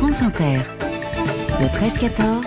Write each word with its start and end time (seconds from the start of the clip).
France 0.00 0.22
Inter. 0.22 0.60
Le 1.60 1.66
13-14. 1.66 2.46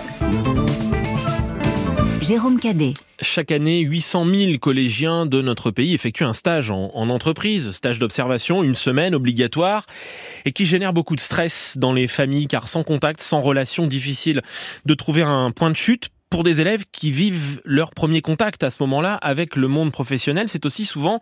Jérôme 2.20 2.58
Cadet. 2.58 2.94
Chaque 3.20 3.52
année, 3.52 3.78
800 3.78 4.26
000 4.26 4.58
collégiens 4.58 5.24
de 5.24 5.40
notre 5.40 5.70
pays 5.70 5.94
effectuent 5.94 6.24
un 6.24 6.32
stage 6.32 6.72
en, 6.72 6.90
en 6.94 7.08
entreprise, 7.10 7.70
stage 7.70 8.00
d'observation, 8.00 8.64
une 8.64 8.74
semaine 8.74 9.14
obligatoire, 9.14 9.86
et 10.44 10.50
qui 10.50 10.66
génère 10.66 10.92
beaucoup 10.92 11.14
de 11.14 11.20
stress 11.20 11.76
dans 11.78 11.92
les 11.92 12.08
familles, 12.08 12.48
car 12.48 12.66
sans 12.66 12.82
contact, 12.82 13.20
sans 13.20 13.40
relation, 13.40 13.86
difficile 13.86 14.42
de 14.84 14.94
trouver 14.94 15.22
un 15.22 15.52
point 15.52 15.70
de 15.70 15.76
chute 15.76 16.08
pour 16.34 16.42
des 16.42 16.60
élèves 16.60 16.82
qui 16.90 17.12
vivent 17.12 17.60
leur 17.64 17.92
premier 17.92 18.20
contact 18.20 18.64
à 18.64 18.72
ce 18.72 18.78
moment-là 18.80 19.14
avec 19.14 19.54
le 19.54 19.68
monde 19.68 19.92
professionnel, 19.92 20.48
c'est 20.48 20.66
aussi 20.66 20.84
souvent 20.84 21.20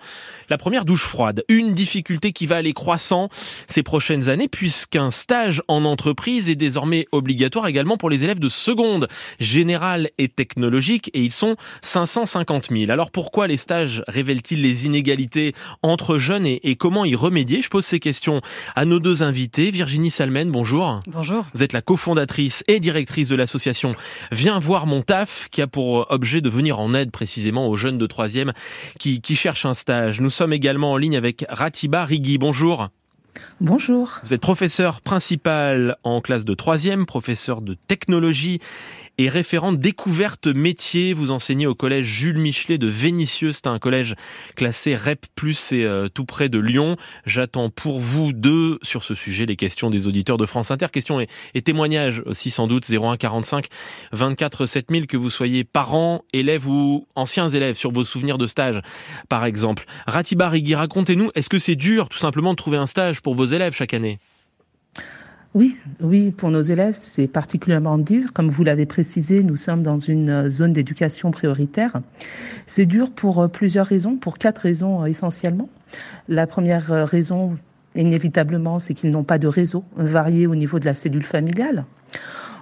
la 0.48 0.56
première 0.56 0.86
douche 0.86 1.04
froide. 1.04 1.44
Une 1.50 1.74
difficulté 1.74 2.32
qui 2.32 2.46
va 2.46 2.56
aller 2.56 2.72
croissant 2.72 3.28
ces 3.66 3.82
prochaines 3.82 4.30
années 4.30 4.48
puisqu'un 4.48 5.10
stage 5.10 5.62
en 5.68 5.84
entreprise 5.84 6.48
est 6.48 6.54
désormais 6.54 7.04
obligatoire 7.12 7.66
également 7.66 7.98
pour 7.98 8.08
les 8.08 8.24
élèves 8.24 8.38
de 8.38 8.48
seconde, 8.48 9.06
générale 9.38 10.08
et 10.16 10.28
technologique 10.28 11.10
et 11.12 11.20
ils 11.20 11.30
sont 11.30 11.56
550 11.82 12.70
000. 12.70 12.90
Alors 12.90 13.10
pourquoi 13.10 13.48
les 13.48 13.58
stages 13.58 14.02
révèlent-ils 14.08 14.62
les 14.62 14.86
inégalités 14.86 15.52
entre 15.82 16.16
jeunes 16.16 16.46
et, 16.46 16.70
et 16.70 16.76
comment 16.76 17.04
y 17.04 17.14
remédier? 17.14 17.60
Je 17.60 17.68
pose 17.68 17.84
ces 17.84 18.00
questions 18.00 18.40
à 18.76 18.86
nos 18.86 18.98
deux 18.98 19.22
invités. 19.22 19.70
Virginie 19.72 20.10
Salmen, 20.10 20.50
bonjour. 20.50 21.00
Bonjour. 21.06 21.44
Vous 21.52 21.62
êtes 21.62 21.74
la 21.74 21.82
cofondatrice 21.82 22.64
et 22.66 22.80
directrice 22.80 23.28
de 23.28 23.36
l'association 23.36 23.94
Viens 24.30 24.58
voir 24.58 24.86
mon 24.86 25.01
taf 25.02 25.48
qui 25.50 25.62
a 25.62 25.66
pour 25.66 26.06
objet 26.10 26.40
de 26.40 26.48
venir 26.48 26.78
en 26.78 26.94
aide 26.94 27.10
précisément 27.10 27.68
aux 27.68 27.76
jeunes 27.76 27.98
de 27.98 28.06
troisième 28.06 28.52
qui, 28.98 29.20
qui 29.20 29.36
cherchent 29.36 29.66
un 29.66 29.74
stage. 29.74 30.20
Nous 30.20 30.30
sommes 30.30 30.52
également 30.52 30.92
en 30.92 30.96
ligne 30.96 31.16
avec 31.16 31.44
Ratiba 31.48 32.04
Rigui. 32.04 32.38
Bonjour. 32.38 32.88
Bonjour. 33.60 34.20
Vous 34.24 34.34
êtes 34.34 34.40
professeur 34.40 35.00
principal 35.00 35.96
en 36.04 36.20
classe 36.20 36.44
de 36.44 36.54
troisième, 36.54 37.06
professeur 37.06 37.62
de 37.62 37.74
technologie 37.74 38.60
et 39.18 39.28
référente 39.28 39.78
découverte 39.78 40.46
métier. 40.46 41.12
Vous 41.12 41.30
enseignez 41.30 41.66
au 41.66 41.74
collège 41.74 42.06
Jules 42.06 42.38
Michelet 42.38 42.78
de 42.78 42.86
Vénissieux. 42.86 43.52
C'est 43.52 43.66
un 43.66 43.78
collège 43.78 44.14
classé 44.56 44.94
REP+, 44.96 45.26
et 45.72 45.84
euh, 45.84 46.08
tout 46.08 46.24
près 46.24 46.48
de 46.48 46.58
Lyon. 46.58 46.96
J'attends 47.26 47.70
pour 47.70 48.00
vous 48.00 48.32
deux 48.32 48.78
sur 48.82 49.04
ce 49.04 49.14
sujet 49.14 49.46
les 49.46 49.56
questions 49.56 49.90
des 49.90 50.06
auditeurs 50.06 50.36
de 50.36 50.46
France 50.46 50.70
Inter. 50.70 50.86
Questions 50.92 51.20
et, 51.20 51.62
témoignages 51.62 52.22
aussi 52.26 52.50
sans 52.50 52.66
doute 52.66 52.88
01 52.90 53.16
45 53.16 53.66
24 54.12 54.66
7000 54.66 55.06
que 55.06 55.16
vous 55.16 55.30
soyez 55.30 55.64
parents, 55.64 56.24
élèves 56.32 56.68
ou 56.68 57.06
anciens 57.14 57.48
élèves 57.48 57.76
sur 57.76 57.92
vos 57.92 58.04
souvenirs 58.04 58.38
de 58.38 58.46
stage 58.46 58.80
par 59.28 59.44
exemple. 59.44 59.84
Ratiba 60.06 60.48
Rigui, 60.48 60.74
racontez-nous, 60.74 61.30
est-ce 61.34 61.48
que 61.48 61.58
c'est 61.58 61.76
dur 61.76 62.08
tout 62.08 62.18
simplement 62.18 62.52
de 62.52 62.56
trouver 62.56 62.78
un 62.78 62.86
stage 62.86 63.20
pour 63.20 63.34
vos 63.34 63.46
élèves 63.46 63.74
chaque 63.74 63.94
année? 63.94 64.18
Oui, 65.54 65.76
oui, 66.00 66.30
pour 66.30 66.50
nos 66.50 66.62
élèves, 66.62 66.96
c'est 66.98 67.26
particulièrement 67.26 67.98
dur. 67.98 68.32
Comme 68.32 68.48
vous 68.48 68.64
l'avez 68.64 68.86
précisé, 68.86 69.42
nous 69.42 69.56
sommes 69.56 69.82
dans 69.82 69.98
une 69.98 70.48
zone 70.48 70.72
d'éducation 70.72 71.30
prioritaire. 71.30 72.00
C'est 72.66 72.86
dur 72.86 73.10
pour 73.12 73.50
plusieurs 73.50 73.86
raisons, 73.86 74.16
pour 74.16 74.38
quatre 74.38 74.60
raisons 74.60 75.04
essentiellement. 75.04 75.68
La 76.28 76.46
première 76.46 77.06
raison, 77.06 77.58
inévitablement, 77.94 78.78
c'est 78.78 78.94
qu'ils 78.94 79.10
n'ont 79.10 79.24
pas 79.24 79.38
de 79.38 79.46
réseau 79.46 79.84
varié 79.96 80.46
au 80.46 80.54
niveau 80.54 80.78
de 80.78 80.86
la 80.86 80.94
cellule 80.94 81.24
familiale. 81.24 81.84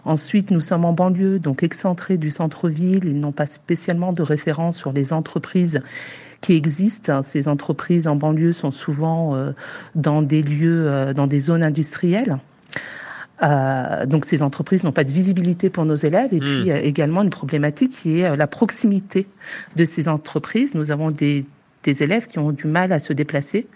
Ensuite, 0.04 0.50
nous 0.50 0.60
sommes 0.60 0.84
en 0.84 0.92
banlieue, 0.92 1.38
donc 1.38 1.62
excentrés 1.62 2.18
du 2.18 2.30
centre-ville. 2.30 3.04
Ils 3.04 3.18
n'ont 3.18 3.32
pas 3.32 3.46
spécialement 3.46 4.12
de 4.12 4.22
référence 4.22 4.76
sur 4.76 4.92
les 4.92 5.12
entreprises 5.12 5.80
qui 6.40 6.54
existent. 6.54 7.22
Ces 7.22 7.48
entreprises 7.48 8.08
en 8.08 8.16
banlieue 8.16 8.52
sont 8.52 8.70
souvent 8.70 9.34
euh, 9.34 9.52
dans 9.94 10.22
des 10.22 10.42
lieux, 10.42 10.90
euh, 10.90 11.12
dans 11.12 11.26
des 11.26 11.38
zones 11.38 11.62
industrielles. 11.62 12.38
Euh, 13.42 14.06
donc 14.06 14.24
ces 14.24 14.42
entreprises 14.42 14.84
n'ont 14.84 14.92
pas 14.92 15.04
de 15.04 15.10
visibilité 15.10 15.70
pour 15.70 15.86
nos 15.86 15.94
élèves 15.94 16.32
et 16.32 16.40
mmh. 16.40 16.44
puis 16.44 16.70
également 16.70 17.22
une 17.22 17.30
problématique 17.30 17.92
qui 17.92 18.20
est 18.20 18.36
la 18.36 18.46
proximité 18.46 19.26
de 19.76 19.84
ces 19.84 20.08
entreprises. 20.08 20.74
Nous 20.74 20.90
avons 20.90 21.10
des, 21.10 21.46
des 21.82 22.02
élèves 22.02 22.26
qui 22.26 22.38
ont 22.38 22.52
du 22.52 22.66
mal 22.66 22.92
à 22.92 22.98
se 22.98 23.12
déplacer. 23.12 23.66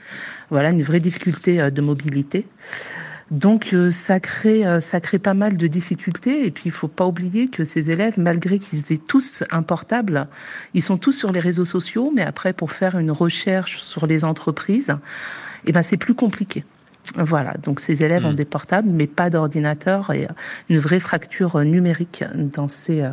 Voilà 0.50 0.70
une 0.70 0.82
vraie 0.82 1.00
difficulté 1.00 1.70
de 1.70 1.80
mobilité. 1.80 2.46
Donc 3.30 3.72
euh, 3.72 3.90
ça 3.90 4.20
crée 4.20 4.66
euh, 4.66 4.80
ça 4.80 5.00
crée 5.00 5.18
pas 5.18 5.34
mal 5.34 5.56
de 5.56 5.66
difficultés 5.66 6.46
et 6.46 6.50
puis 6.50 6.64
il 6.66 6.72
faut 6.72 6.88
pas 6.88 7.06
oublier 7.06 7.48
que 7.48 7.64
ces 7.64 7.90
élèves 7.90 8.18
malgré 8.18 8.58
qu'ils 8.58 8.92
aient 8.92 8.98
tous 8.98 9.44
un 9.50 9.62
portable, 9.62 10.28
ils 10.74 10.82
sont 10.82 10.98
tous 10.98 11.12
sur 11.12 11.32
les 11.32 11.40
réseaux 11.40 11.64
sociaux 11.64 12.12
mais 12.14 12.22
après 12.22 12.52
pour 12.52 12.70
faire 12.70 12.98
une 12.98 13.10
recherche 13.10 13.80
sur 13.80 14.06
les 14.06 14.24
entreprises, 14.24 14.94
eh 15.66 15.72
ben 15.72 15.82
c'est 15.82 15.96
plus 15.96 16.14
compliqué. 16.14 16.64
Voilà, 17.16 17.54
donc 17.62 17.80
ces 17.80 18.02
élèves 18.02 18.22
mmh. 18.22 18.26
ont 18.26 18.32
des 18.32 18.44
portables, 18.44 18.88
mais 18.88 19.06
pas 19.06 19.30
d'ordinateur 19.30 20.10
et 20.12 20.26
une 20.68 20.78
vraie 20.78 21.00
fracture 21.00 21.58
numérique 21.60 22.24
dans 22.34 22.68
ces, 22.68 23.02
euh, 23.02 23.10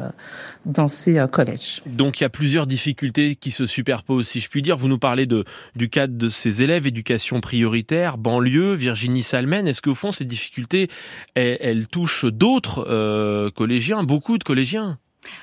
dans 0.65 0.87
ces 0.87 1.19
euh, 1.19 1.27
collèges. 1.27 1.81
Donc 1.85 2.19
il 2.19 2.23
y 2.23 2.25
a 2.25 2.29
plusieurs 2.29 2.67
difficultés 2.67 3.35
qui 3.35 3.51
se 3.51 3.65
superposent, 3.65 4.27
si 4.27 4.39
je 4.39 4.49
puis 4.49 4.61
dire. 4.61 4.77
Vous 4.77 4.87
nous 4.87 4.97
parlez 4.97 5.25
de, 5.25 5.43
du 5.75 5.89
cadre 5.89 6.17
de 6.17 6.29
ces 6.29 6.61
élèves, 6.61 6.87
éducation 6.87 7.41
prioritaire, 7.41 8.17
banlieue, 8.17 8.73
Virginie 8.73 9.23
Salmen. 9.23 9.67
Est-ce 9.67 9.81
qu'au 9.81 9.95
fond, 9.95 10.11
ces 10.11 10.25
difficultés, 10.25 10.89
elles, 11.35 11.57
elles 11.59 11.87
touchent 11.87 12.25
d'autres 12.25 12.85
euh, 12.89 13.49
collégiens, 13.51 14.03
beaucoup 14.03 14.37
de 14.37 14.43
collégiens? 14.43 14.97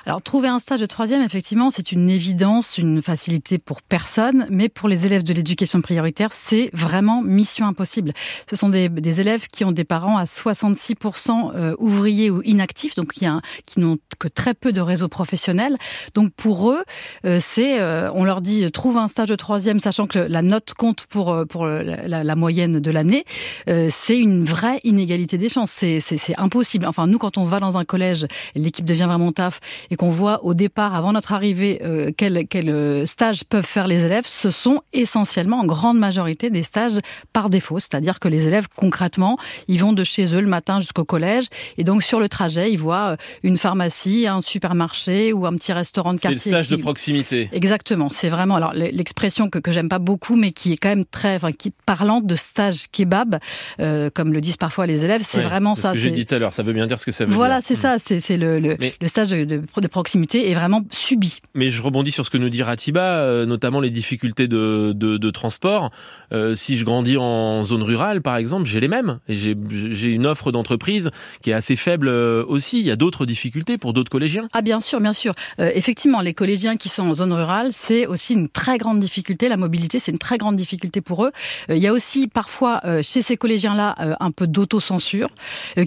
Alors, 0.05 0.21
trouver 0.21 0.47
un 0.47 0.59
stage 0.59 0.81
de 0.81 0.85
troisième, 0.85 1.21
effectivement, 1.21 1.69
c'est 1.69 1.91
une 1.91 2.09
évidence, 2.09 2.77
une 2.77 3.01
facilité 3.01 3.57
pour 3.57 3.81
personne, 3.81 4.45
mais 4.49 4.67
pour 4.67 4.89
les 4.89 5.05
élèves 5.05 5.23
de 5.23 5.33
l'éducation 5.33 5.81
prioritaire, 5.81 6.33
c'est 6.33 6.69
vraiment 6.73 7.21
mission 7.21 7.65
impossible. 7.65 8.13
Ce 8.49 8.55
sont 8.55 8.69
des, 8.69 8.89
des, 8.89 9.21
élèves 9.21 9.47
qui 9.47 9.63
ont 9.63 9.71
des 9.71 9.83
parents 9.85 10.17
à 10.17 10.25
66% 10.25 11.51
euh, 11.55 11.75
ouvriers 11.79 12.29
ou 12.29 12.41
inactifs, 12.43 12.95
donc 12.95 13.13
qui, 13.13 13.25
qui 13.65 13.79
n'ont 13.79 13.97
que 14.17 14.27
très 14.27 14.53
peu 14.53 14.73
de 14.73 14.81
réseau 14.81 15.07
professionnel. 15.07 15.75
Donc, 16.13 16.33
pour 16.33 16.71
eux, 16.71 16.83
euh, 17.25 17.37
c'est, 17.39 17.79
euh, 17.79 18.11
on 18.13 18.23
leur 18.23 18.41
dit, 18.41 18.69
trouve 18.71 18.97
un 18.97 19.07
stage 19.07 19.29
de 19.29 19.35
troisième, 19.35 19.79
sachant 19.79 20.07
que 20.07 20.19
la 20.19 20.41
note 20.41 20.73
compte 20.73 21.05
pour, 21.05 21.45
pour 21.49 21.65
la, 21.65 22.23
la, 22.23 22.35
moyenne 22.35 22.79
de 22.79 22.91
l'année. 22.91 23.25
c'est 23.67 24.17
une 24.17 24.43
vraie 24.43 24.79
inégalité 24.83 25.37
des 25.37 25.49
chances. 25.49 25.71
C'est 25.71 26.37
impossible. 26.37 26.85
Enfin, 26.85 27.07
nous, 27.07 27.17
quand 27.17 27.37
on 27.37 27.45
va 27.45 27.59
dans 27.59 27.77
un 27.77 27.85
collège, 27.85 28.25
l'équipe 28.55 28.85
devient 28.85 29.05
vraiment 29.07 29.31
taf, 29.31 29.59
et 29.91 29.95
qu'on 29.95 30.09
voit 30.09 30.43
au 30.45 30.53
départ, 30.53 30.95
avant 30.95 31.13
notre 31.13 31.33
arrivée, 31.33 31.81
euh, 31.83 32.11
quels 32.15 32.47
quel 32.47 32.69
euh, 32.69 33.05
stages 33.05 33.43
peuvent 33.43 33.65
faire 33.65 33.87
les 33.87 34.05
élèves, 34.05 34.25
ce 34.27 34.51
sont 34.51 34.81
essentiellement 34.93 35.59
en 35.59 35.65
grande 35.65 35.97
majorité 35.97 36.49
des 36.49 36.63
stages 36.63 36.99
par 37.33 37.49
défaut. 37.49 37.79
C'est-à-dire 37.79 38.19
que 38.19 38.27
les 38.27 38.47
élèves, 38.47 38.67
concrètement, 38.75 39.37
ils 39.67 39.79
vont 39.79 39.93
de 39.93 40.03
chez 40.03 40.35
eux 40.35 40.41
le 40.41 40.47
matin 40.47 40.79
jusqu'au 40.79 41.05
collège 41.05 41.45
et 41.77 41.83
donc 41.83 42.03
sur 42.03 42.19
le 42.19 42.29
trajet, 42.29 42.71
ils 42.71 42.77
voient 42.77 43.11
euh, 43.11 43.17
une 43.43 43.57
pharmacie, 43.57 44.27
un 44.27 44.41
supermarché 44.41 45.33
ou 45.33 45.45
un 45.45 45.55
petit 45.55 45.73
restaurant 45.73 46.13
de 46.13 46.19
quartier. 46.19 46.39
C'est 46.39 46.49
le 46.49 46.55
stage 46.55 46.67
qui... 46.67 46.77
de 46.77 46.81
proximité. 46.81 47.49
Exactement. 47.51 48.09
C'est 48.11 48.29
vraiment 48.29 48.55
alors 48.55 48.73
l'expression 48.73 49.49
que, 49.49 49.59
que 49.59 49.71
j'aime 49.71 49.89
pas 49.89 49.99
beaucoup, 49.99 50.35
mais 50.35 50.51
qui 50.51 50.73
est 50.73 50.77
quand 50.77 50.89
même 50.89 51.05
très, 51.05 51.35
enfin, 51.35 51.51
qui 51.51 51.71
parlante 51.85 52.25
de 52.25 52.35
stage 52.35 52.87
kebab, 52.91 53.39
euh, 53.79 54.09
comme 54.13 54.33
le 54.33 54.41
disent 54.41 54.57
parfois 54.57 54.85
les 54.85 55.05
élèves. 55.05 55.21
C'est 55.23 55.39
ouais, 55.39 55.43
vraiment 55.43 55.75
ce 55.75 55.83
ça. 55.83 55.93
Que 55.93 55.99
j'ai 55.99 56.11
dit 56.11 56.25
tout 56.25 56.35
à 56.35 56.39
l'heure. 56.39 56.53
Ça 56.53 56.63
veut 56.63 56.73
bien 56.73 56.87
dire 56.87 56.99
ce 56.99 57.05
que 57.05 57.11
ça 57.11 57.25
veut 57.25 57.31
voilà, 57.31 57.59
dire. 57.59 57.77
Voilà, 57.77 57.99
c'est 57.99 58.09
ça. 58.09 58.19
C'est 58.21 58.37
le, 58.37 58.59
le, 58.59 58.75
mais... 58.79 58.93
le 58.99 59.07
stage 59.07 59.29
de, 59.29 59.43
de 59.43 59.58
de 59.81 59.87
proximité 59.87 60.49
est 60.49 60.53
vraiment 60.53 60.81
subi. 60.91 61.39
Mais 61.53 61.69
je 61.69 61.81
rebondis 61.81 62.11
sur 62.11 62.25
ce 62.25 62.29
que 62.29 62.37
nous 62.37 62.49
dit 62.49 62.63
Ratiba, 62.63 63.01
euh, 63.01 63.45
notamment 63.45 63.79
les 63.79 63.89
difficultés 63.89 64.47
de, 64.47 64.93
de, 64.95 65.17
de 65.17 65.29
transport. 65.31 65.91
Euh, 66.31 66.55
si 66.55 66.77
je 66.77 66.85
grandis 66.85 67.17
en 67.17 67.63
zone 67.63 67.83
rurale, 67.83 68.21
par 68.21 68.37
exemple, 68.37 68.65
j'ai 68.65 68.79
les 68.79 68.87
mêmes. 68.87 69.19
Et 69.27 69.37
j'ai 69.37 70.09
une 70.09 70.25
offre 70.25 70.51
d'entreprise 70.51 71.11
qui 71.41 71.51
est 71.51 71.53
assez 71.53 71.75
faible 71.75 72.07
euh, 72.07 72.43
aussi. 72.47 72.79
Il 72.79 72.85
y 72.85 72.91
a 72.91 72.95
d'autres 72.95 73.25
difficultés 73.25 73.77
pour 73.77 73.93
d'autres 73.93 74.11
collégiens. 74.11 74.47
Ah 74.53 74.61
bien 74.61 74.81
sûr, 74.81 74.99
bien 74.99 75.13
sûr. 75.13 75.33
Euh, 75.59 75.71
effectivement, 75.73 76.21
les 76.21 76.33
collégiens 76.33 76.77
qui 76.77 76.89
sont 76.89 77.03
en 77.03 77.13
zone 77.13 77.33
rurale, 77.33 77.69
c'est 77.71 78.05
aussi 78.07 78.33
une 78.33 78.49
très 78.49 78.77
grande 78.77 78.99
difficulté. 78.99 79.49
La 79.49 79.57
mobilité, 79.57 79.99
c'est 79.99 80.11
une 80.11 80.19
très 80.19 80.37
grande 80.37 80.55
difficulté 80.55 81.01
pour 81.01 81.25
eux. 81.25 81.31
Euh, 81.69 81.75
il 81.75 81.81
y 81.81 81.87
a 81.87 81.93
aussi 81.93 82.27
parfois 82.27 82.81
chez 83.01 83.21
ces 83.21 83.37
collégiens-là 83.37 84.17
un 84.19 84.31
peu 84.31 84.47
d'autocensure, 84.47 85.29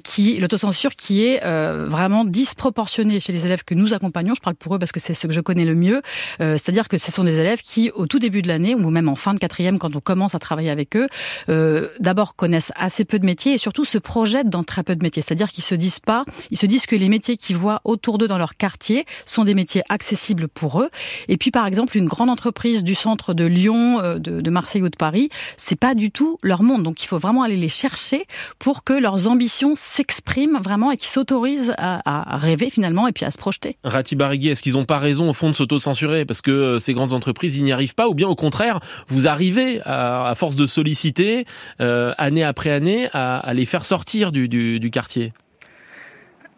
qui 0.04 0.38
l'autocensure 0.38 0.96
qui 0.96 1.24
est 1.24 1.40
vraiment 1.88 2.24
disproportionnée 2.24 3.20
chez 3.20 3.32
les 3.32 3.46
élèves 3.46 3.61
que 3.64 3.74
nous 3.74 3.94
accompagnons, 3.94 4.34
je 4.34 4.40
parle 4.40 4.56
pour 4.56 4.74
eux 4.74 4.78
parce 4.78 4.92
que 4.92 5.00
c'est 5.00 5.14
ce 5.14 5.26
que 5.26 5.32
je 5.32 5.40
connais 5.40 5.64
le 5.64 5.74
mieux, 5.74 6.02
euh, 6.40 6.52
c'est-à-dire 6.52 6.88
que 6.88 6.98
ce 6.98 7.12
sont 7.12 7.24
des 7.24 7.38
élèves 7.38 7.62
qui, 7.62 7.90
au 7.94 8.06
tout 8.06 8.18
début 8.18 8.42
de 8.42 8.48
l'année, 8.48 8.74
ou 8.74 8.90
même 8.90 9.08
en 9.08 9.14
fin 9.14 9.34
de 9.34 9.38
quatrième, 9.38 9.78
quand 9.78 9.94
on 9.96 10.00
commence 10.00 10.34
à 10.34 10.38
travailler 10.38 10.70
avec 10.70 10.96
eux, 10.96 11.08
euh, 11.48 11.88
d'abord 12.00 12.36
connaissent 12.36 12.72
assez 12.76 13.04
peu 13.04 13.18
de 13.18 13.26
métiers 13.26 13.54
et 13.54 13.58
surtout 13.58 13.84
se 13.84 13.98
projettent 13.98 14.48
dans 14.48 14.64
très 14.64 14.82
peu 14.82 14.96
de 14.96 15.02
métiers. 15.02 15.22
C'est-à-dire 15.22 15.50
qu'ils 15.50 15.64
se 15.64 15.74
disent 15.74 16.00
pas, 16.00 16.24
ils 16.50 16.58
se 16.58 16.66
disent 16.66 16.86
que 16.86 16.96
les 16.96 17.08
métiers 17.08 17.36
qu'ils 17.36 17.56
voient 17.56 17.80
autour 17.84 18.18
d'eux 18.18 18.28
dans 18.28 18.38
leur 18.38 18.54
quartier 18.54 19.04
sont 19.26 19.44
des 19.44 19.54
métiers 19.54 19.82
accessibles 19.88 20.48
pour 20.48 20.80
eux. 20.80 20.90
Et 21.28 21.36
puis, 21.36 21.50
par 21.50 21.66
exemple, 21.66 21.96
une 21.96 22.06
grande 22.06 22.30
entreprise 22.30 22.82
du 22.82 22.94
centre 22.94 23.34
de 23.34 23.44
Lyon, 23.44 24.00
euh, 24.00 24.18
de, 24.18 24.50
Marseille 24.50 24.82
ou 24.82 24.90
de 24.90 24.96
Paris, 24.96 25.30
c'est 25.56 25.78
pas 25.78 25.94
du 25.94 26.10
tout 26.10 26.38
leur 26.42 26.62
monde. 26.62 26.82
Donc, 26.82 27.02
il 27.02 27.06
faut 27.06 27.18
vraiment 27.18 27.42
aller 27.42 27.56
les 27.56 27.68
chercher 27.68 28.26
pour 28.58 28.84
que 28.84 28.92
leurs 28.92 29.26
ambitions 29.28 29.74
s'expriment 29.76 30.58
vraiment 30.62 30.90
et 30.90 30.96
qu'ils 30.96 31.10
s'autorisent 31.10 31.74
à, 31.78 32.34
à 32.34 32.36
rêver 32.36 32.70
finalement 32.70 33.08
et 33.08 33.12
puis 33.12 33.24
à 33.24 33.30
se 33.30 33.38
projeter. 33.38 33.51
Rati 33.84 34.16
Barigui, 34.16 34.48
est-ce 34.48 34.62
qu'ils 34.62 34.74
n'ont 34.74 34.84
pas 34.84 34.98
raison 34.98 35.28
au 35.30 35.32
fond 35.32 35.50
de 35.50 35.54
s'auto-censurer? 35.54 36.24
Parce 36.24 36.40
que 36.40 36.50
euh, 36.50 36.78
ces 36.78 36.94
grandes 36.94 37.12
entreprises 37.12 37.56
ils 37.56 37.64
n'y 37.64 37.72
arrivent 37.72 37.94
pas 37.94 38.08
ou 38.08 38.14
bien 38.14 38.28
au 38.28 38.34
contraire 38.34 38.80
vous 39.08 39.28
arrivez 39.28 39.80
à, 39.84 40.32
force 40.36 40.56
de 40.56 40.66
solliciter 40.66 41.44
euh, 41.80 42.12
année 42.18 42.44
après 42.44 42.70
année 42.70 43.08
à, 43.12 43.52
les 43.54 43.64
faire 43.64 43.84
sortir 43.84 44.32
du 44.32 44.90
quartier? 44.90 45.32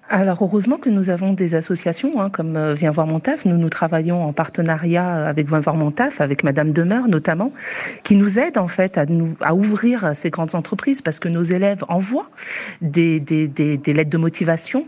Alors 0.08 0.38
heureusement 0.42 0.76
que 0.76 0.90
nous 0.90 1.10
avons 1.10 1.32
des 1.32 1.54
associations 1.54 2.20
hein, 2.20 2.30
comme 2.30 2.56
euh, 2.56 2.74
Viens 2.74 2.90
voir 2.90 3.06
mon 3.06 3.20
taf. 3.20 3.46
Nous 3.46 3.56
nous 3.56 3.68
travaillons 3.68 4.22
en 4.22 4.32
partenariat 4.32 5.26
avec 5.26 5.48
Viens 5.48 5.60
voir 5.60 5.76
mon 5.76 5.90
taf, 5.90 6.20
avec 6.20 6.44
Madame 6.44 6.72
Demeure 6.72 7.08
notamment, 7.08 7.52
qui 8.02 8.16
nous 8.16 8.38
aide 8.38 8.58
en 8.58 8.68
fait 8.68 8.98
à 8.98 9.06
nous 9.06 9.34
à 9.40 9.54
ouvrir 9.54 10.14
ces 10.14 10.30
grandes 10.30 10.54
entreprises 10.54 11.02
parce 11.02 11.18
que 11.20 11.28
nos 11.28 11.42
élèves 11.42 11.84
envoient 11.88 12.30
des, 12.82 13.18
des, 13.20 13.48
des, 13.48 13.78
des 13.78 13.92
lettres 13.92 14.10
de 14.10 14.18
motivation, 14.18 14.86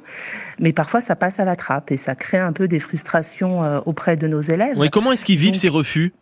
mais 0.58 0.72
parfois 0.72 1.00
ça 1.00 1.16
passe 1.16 1.40
à 1.40 1.44
la 1.44 1.56
trappe 1.56 1.90
et 1.90 1.96
ça 1.96 2.14
crée 2.14 2.38
un 2.38 2.52
peu 2.52 2.68
des 2.68 2.80
frustrations 2.80 3.64
euh, 3.64 3.80
auprès 3.86 4.16
de 4.16 4.26
nos 4.26 4.40
élèves. 4.40 4.76
Oui, 4.76 4.90
comment 4.90 5.12
est-ce 5.12 5.24
qu'ils 5.24 5.38
vivent 5.38 5.56
ces 5.56 5.68
refus? 5.68 6.12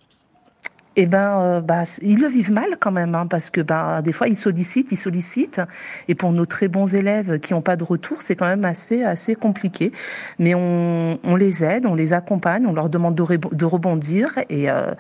Eh 0.97 1.07
ben, 1.07 1.41
euh, 1.41 1.61
bah, 1.61 1.85
ils 2.03 2.21
le 2.21 2.29
vivent 2.29 2.53
mal 2.53 2.77
quand 2.79 2.93
même, 2.93 3.15
hein, 3.15 3.27
parce 3.27 3.51
que 3.51 3.61
bah, 3.61 4.01
des 4.03 4.13
fois 4.13 4.29
ils 4.29 4.37
sollicitent, 4.37 4.93
ils 4.93 4.97
sollicitent, 4.97 5.61
et 6.09 6.15
pour 6.15 6.33
nos 6.33 6.47
très 6.47 6.69
bons 6.69 6.95
élèves 6.95 7.39
qui 7.39 7.53
n'ont 7.53 7.63
pas 7.63 7.77
de 7.77 7.85
retour, 7.85 8.23
c'est 8.23 8.37
quand 8.37 8.47
même 8.47 8.65
assez 8.65 9.03
assez 9.03 9.35
compliqué. 9.35 9.93
Mais 10.39 10.55
on, 10.55 11.19
on, 11.25 11.37
les 11.37 11.65
aide, 11.65 11.87
on 11.87 11.95
les 11.95 12.13
accompagne, 12.13 12.67
on 12.67 12.73
leur 12.73 12.89
demande 12.89 13.15
de, 13.15 13.65
rebondir, 13.65 14.31
et 14.49 14.71
euh, 14.71 14.93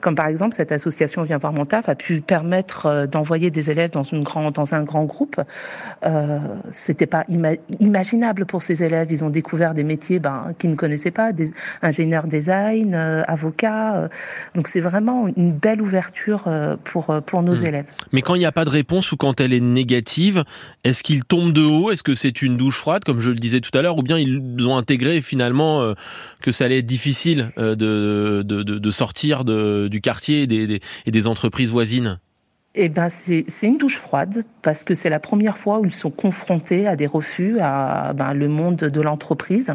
comme 0.00 0.14
par 0.14 0.26
exemple 0.26 0.54
cette 0.54 0.72
association 0.72 1.22
Viens 1.22 1.38
voir 1.38 1.52
mon 1.52 1.66
taf 1.66 1.88
a 1.88 1.94
pu 1.94 2.20
permettre 2.20 2.86
euh, 2.86 3.06
d'envoyer 3.06 3.50
des 3.50 3.70
élèves 3.70 3.90
dans 3.90 4.02
une 4.02 4.22
grand 4.22 4.50
dans 4.50 4.74
un 4.74 4.82
grand 4.82 5.04
groupe. 5.04 5.40
Euh, 6.04 6.38
C'était 6.70 7.06
pas 7.06 7.24
imaginable 7.80 8.46
pour 8.46 8.62
ces 8.62 8.82
élèves. 8.84 9.08
Ils 9.10 9.24
ont 9.24 9.30
découvert 9.30 9.74
des 9.74 9.84
métiers 9.84 10.18
ben, 10.18 10.52
qu'ils 10.58 10.70
ne 10.70 10.76
connaissaient 10.76 11.10
pas, 11.10 11.32
des 11.32 11.50
ingénieurs 11.82 12.26
design, 12.26 12.94
euh, 12.94 13.22
avocats. 13.26 14.08
donc 14.54 14.68
c'est 14.68 14.80
vraiment 14.80 15.26
belle 15.48 15.80
ouverture 15.80 16.44
euh, 16.46 16.76
pour, 16.84 17.10
euh, 17.10 17.20
pour 17.20 17.42
nos 17.42 17.56
hmm. 17.56 17.66
élèves. 17.66 17.92
Mais 18.12 18.20
quand 18.20 18.34
il 18.34 18.40
n'y 18.40 18.46
a 18.46 18.52
pas 18.52 18.64
de 18.64 18.70
réponse 18.70 19.12
ou 19.12 19.16
quand 19.16 19.40
elle 19.40 19.52
est 19.52 19.60
négative, 19.60 20.44
est-ce 20.84 21.02
qu'ils 21.02 21.24
tombent 21.24 21.52
de 21.52 21.64
haut? 21.64 21.90
Est-ce 21.90 22.02
que 22.02 22.14
c'est 22.14 22.42
une 22.42 22.56
douche 22.56 22.78
froide, 22.78 23.04
comme 23.04 23.20
je 23.20 23.30
le 23.30 23.38
disais 23.38 23.60
tout 23.60 23.76
à 23.76 23.82
l'heure, 23.82 23.98
ou 23.98 24.02
bien 24.02 24.18
ils 24.18 24.66
ont 24.66 24.76
intégré 24.76 25.20
finalement 25.20 25.80
euh, 25.80 25.94
que 26.42 26.52
ça 26.52 26.66
allait 26.66 26.78
être 26.78 26.86
difficile 26.86 27.48
de, 27.56 27.74
de, 27.74 28.62
de, 28.62 28.90
sortir 28.90 29.44
de, 29.44 29.88
du 29.88 30.00
quartier 30.00 30.42
et 30.42 30.46
des, 30.46 30.80
et 31.06 31.10
des 31.10 31.26
entreprises 31.26 31.70
voisines? 31.70 32.18
Eh 32.76 32.88
ben 32.88 33.08
c'est 33.08 33.44
une 33.62 33.78
douche 33.78 33.96
froide 33.96 34.44
parce 34.62 34.84
que 34.84 34.94
c'est 34.94 35.10
la 35.10 35.18
première 35.18 35.58
fois 35.58 35.80
où 35.80 35.86
ils 35.86 35.94
sont 35.94 36.10
confrontés 36.10 36.86
à 36.86 36.94
des 36.94 37.06
refus, 37.06 37.58
à 37.60 38.12
ben, 38.14 38.32
le 38.32 38.48
monde 38.48 38.76
de 38.76 39.00
l'entreprise. 39.00 39.74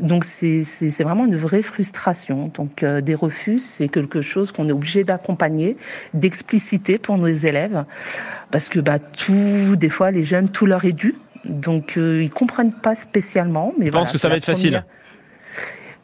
Donc 0.00 0.24
c'est 0.24 1.02
vraiment 1.02 1.26
une 1.26 1.36
vraie 1.36 1.62
frustration. 1.62 2.44
Donc 2.54 2.82
euh, 2.82 3.00
des 3.00 3.14
refus, 3.14 3.58
c'est 3.58 3.88
quelque 3.88 4.20
chose 4.20 4.52
qu'on 4.52 4.68
est 4.68 4.72
obligé 4.72 5.04
d'accompagner, 5.04 5.76
d'expliciter 6.14 6.98
pour 6.98 7.18
nos 7.18 7.26
élèves, 7.26 7.84
parce 8.50 8.68
que 8.68 8.78
bah 8.80 8.98
tout, 8.98 9.76
des 9.76 9.90
fois 9.90 10.10
les 10.10 10.24
jeunes, 10.24 10.48
tout 10.48 10.66
leur 10.66 10.84
est 10.84 10.92
dû. 10.92 11.16
Donc 11.44 11.96
euh, 11.96 12.22
ils 12.22 12.30
comprennent 12.30 12.74
pas 12.74 12.94
spécialement. 12.94 13.72
Mais 13.78 13.86
je 13.86 13.90
pense 13.90 14.12
que 14.12 14.18
ça 14.18 14.28
va 14.28 14.36
être 14.36 14.44
facile. 14.44 14.84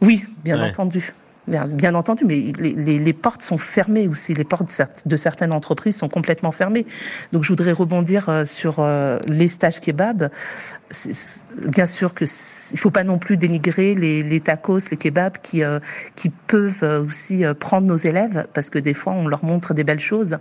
Oui, 0.00 0.25
bien 0.44 0.61
entendu. 0.61 1.12
Bien 1.46 1.94
entendu, 1.94 2.25
mais 2.25 2.52
les, 2.58 2.99
les, 2.99 3.12
portes 3.12 3.43
sont 3.43 3.58
fermées 3.58 4.08
aussi. 4.08 4.32
Les 4.32 4.44
portes 4.44 4.70
de 5.05 5.17
certaines 5.17 5.52
entreprises 5.52 5.94
sont 5.96 6.08
complètement 6.08 6.52
fermées. 6.52 6.87
Donc, 7.32 7.43
je 7.43 7.49
voudrais 7.49 7.73
rebondir 7.73 8.31
euh, 8.31 8.46
sur 8.46 8.76
euh, 8.79 9.19
les 9.29 9.49
stages 9.49 9.81
kebab. 9.81 10.31
Bien 11.67 11.85
sûr 11.85 12.14
que 12.14 12.25
il 12.73 12.79
faut 12.79 12.91
pas 12.91 13.05
non 13.05 13.19
plus 13.19 13.37
dénigrer 13.37 13.94
les, 13.94 14.23
les 14.23 14.41
tacos, 14.41 14.79
les 14.91 14.96
kebabs 14.96 15.37
qui 15.43 15.62
euh, 15.62 15.81
qui 16.17 16.31
peuvent 16.31 17.05
aussi 17.06 17.44
prendre 17.61 17.87
nos 17.88 17.97
élèves 17.97 18.47
parce 18.55 18.70
que 18.70 18.79
des 18.79 18.94
fois 18.94 19.12
on 19.12 19.26
leur 19.26 19.44
montre 19.44 19.75
des 19.75 19.85
belles 19.85 20.00
choses, 20.00 20.38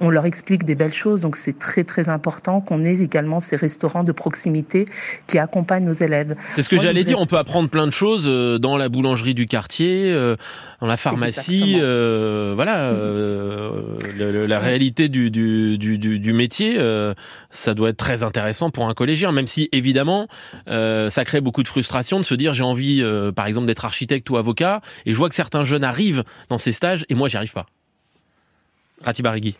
on 0.00 0.10
leur 0.10 0.26
explique 0.26 0.64
des 0.64 0.74
belles 0.74 0.92
choses. 0.92 1.22
Donc, 1.22 1.36
c'est 1.36 1.58
très 1.58 1.84
très 1.84 2.10
important 2.10 2.60
qu'on 2.60 2.84
ait 2.84 3.00
également 3.00 3.40
ces 3.40 3.56
restaurants 3.56 4.04
de 4.04 4.12
proximité 4.12 4.84
qui 5.26 5.38
accompagnent 5.38 5.86
nos 5.86 5.92
élèves. 5.92 6.36
C'est 6.54 6.62
ce 6.62 6.68
que 6.68 6.78
j'allais 6.78 7.04
dire. 7.04 7.18
On 7.18 7.26
peut 7.26 7.38
apprendre 7.38 7.70
plein 7.70 7.86
de 7.86 7.92
choses 7.92 8.26
dans 8.60 8.76
la 8.76 8.90
boulangerie 8.90 9.34
du 9.34 9.46
quartier 9.46 10.33
dans 10.80 10.86
la 10.86 10.96
pharmacie, 10.96 11.76
euh, 11.78 12.52
voilà, 12.54 12.90
euh, 12.90 14.46
la 14.46 14.58
réalité 14.58 15.08
du, 15.08 15.30
du, 15.30 15.78
du, 15.78 15.98
du 15.98 16.32
métier, 16.32 16.74
euh, 16.78 17.14
ça 17.50 17.74
doit 17.74 17.90
être 17.90 17.96
très 17.96 18.22
intéressant 18.22 18.70
pour 18.70 18.88
un 18.88 18.94
collégien, 18.94 19.32
même 19.32 19.46
si 19.46 19.68
évidemment 19.72 20.28
ça 20.66 21.24
crée 21.24 21.40
beaucoup 21.40 21.62
de 21.62 21.68
frustration 21.68 22.18
de 22.18 22.24
se 22.24 22.34
dire 22.34 22.52
j'ai 22.52 22.64
envie, 22.64 23.02
par 23.34 23.46
exemple, 23.46 23.66
d'être 23.66 23.84
architecte 23.84 24.28
ou 24.30 24.36
avocat, 24.36 24.80
et 25.06 25.12
je 25.12 25.16
vois 25.16 25.28
que 25.28 25.34
certains 25.34 25.62
jeunes 25.62 25.84
arrivent 25.84 26.24
dans 26.48 26.58
ces 26.58 26.72
stages 26.72 27.04
et 27.08 27.14
moi 27.14 27.28
j'y 27.28 27.36
arrive 27.36 27.52
pas. 27.52 27.66
Ratibarigui. 29.02 29.56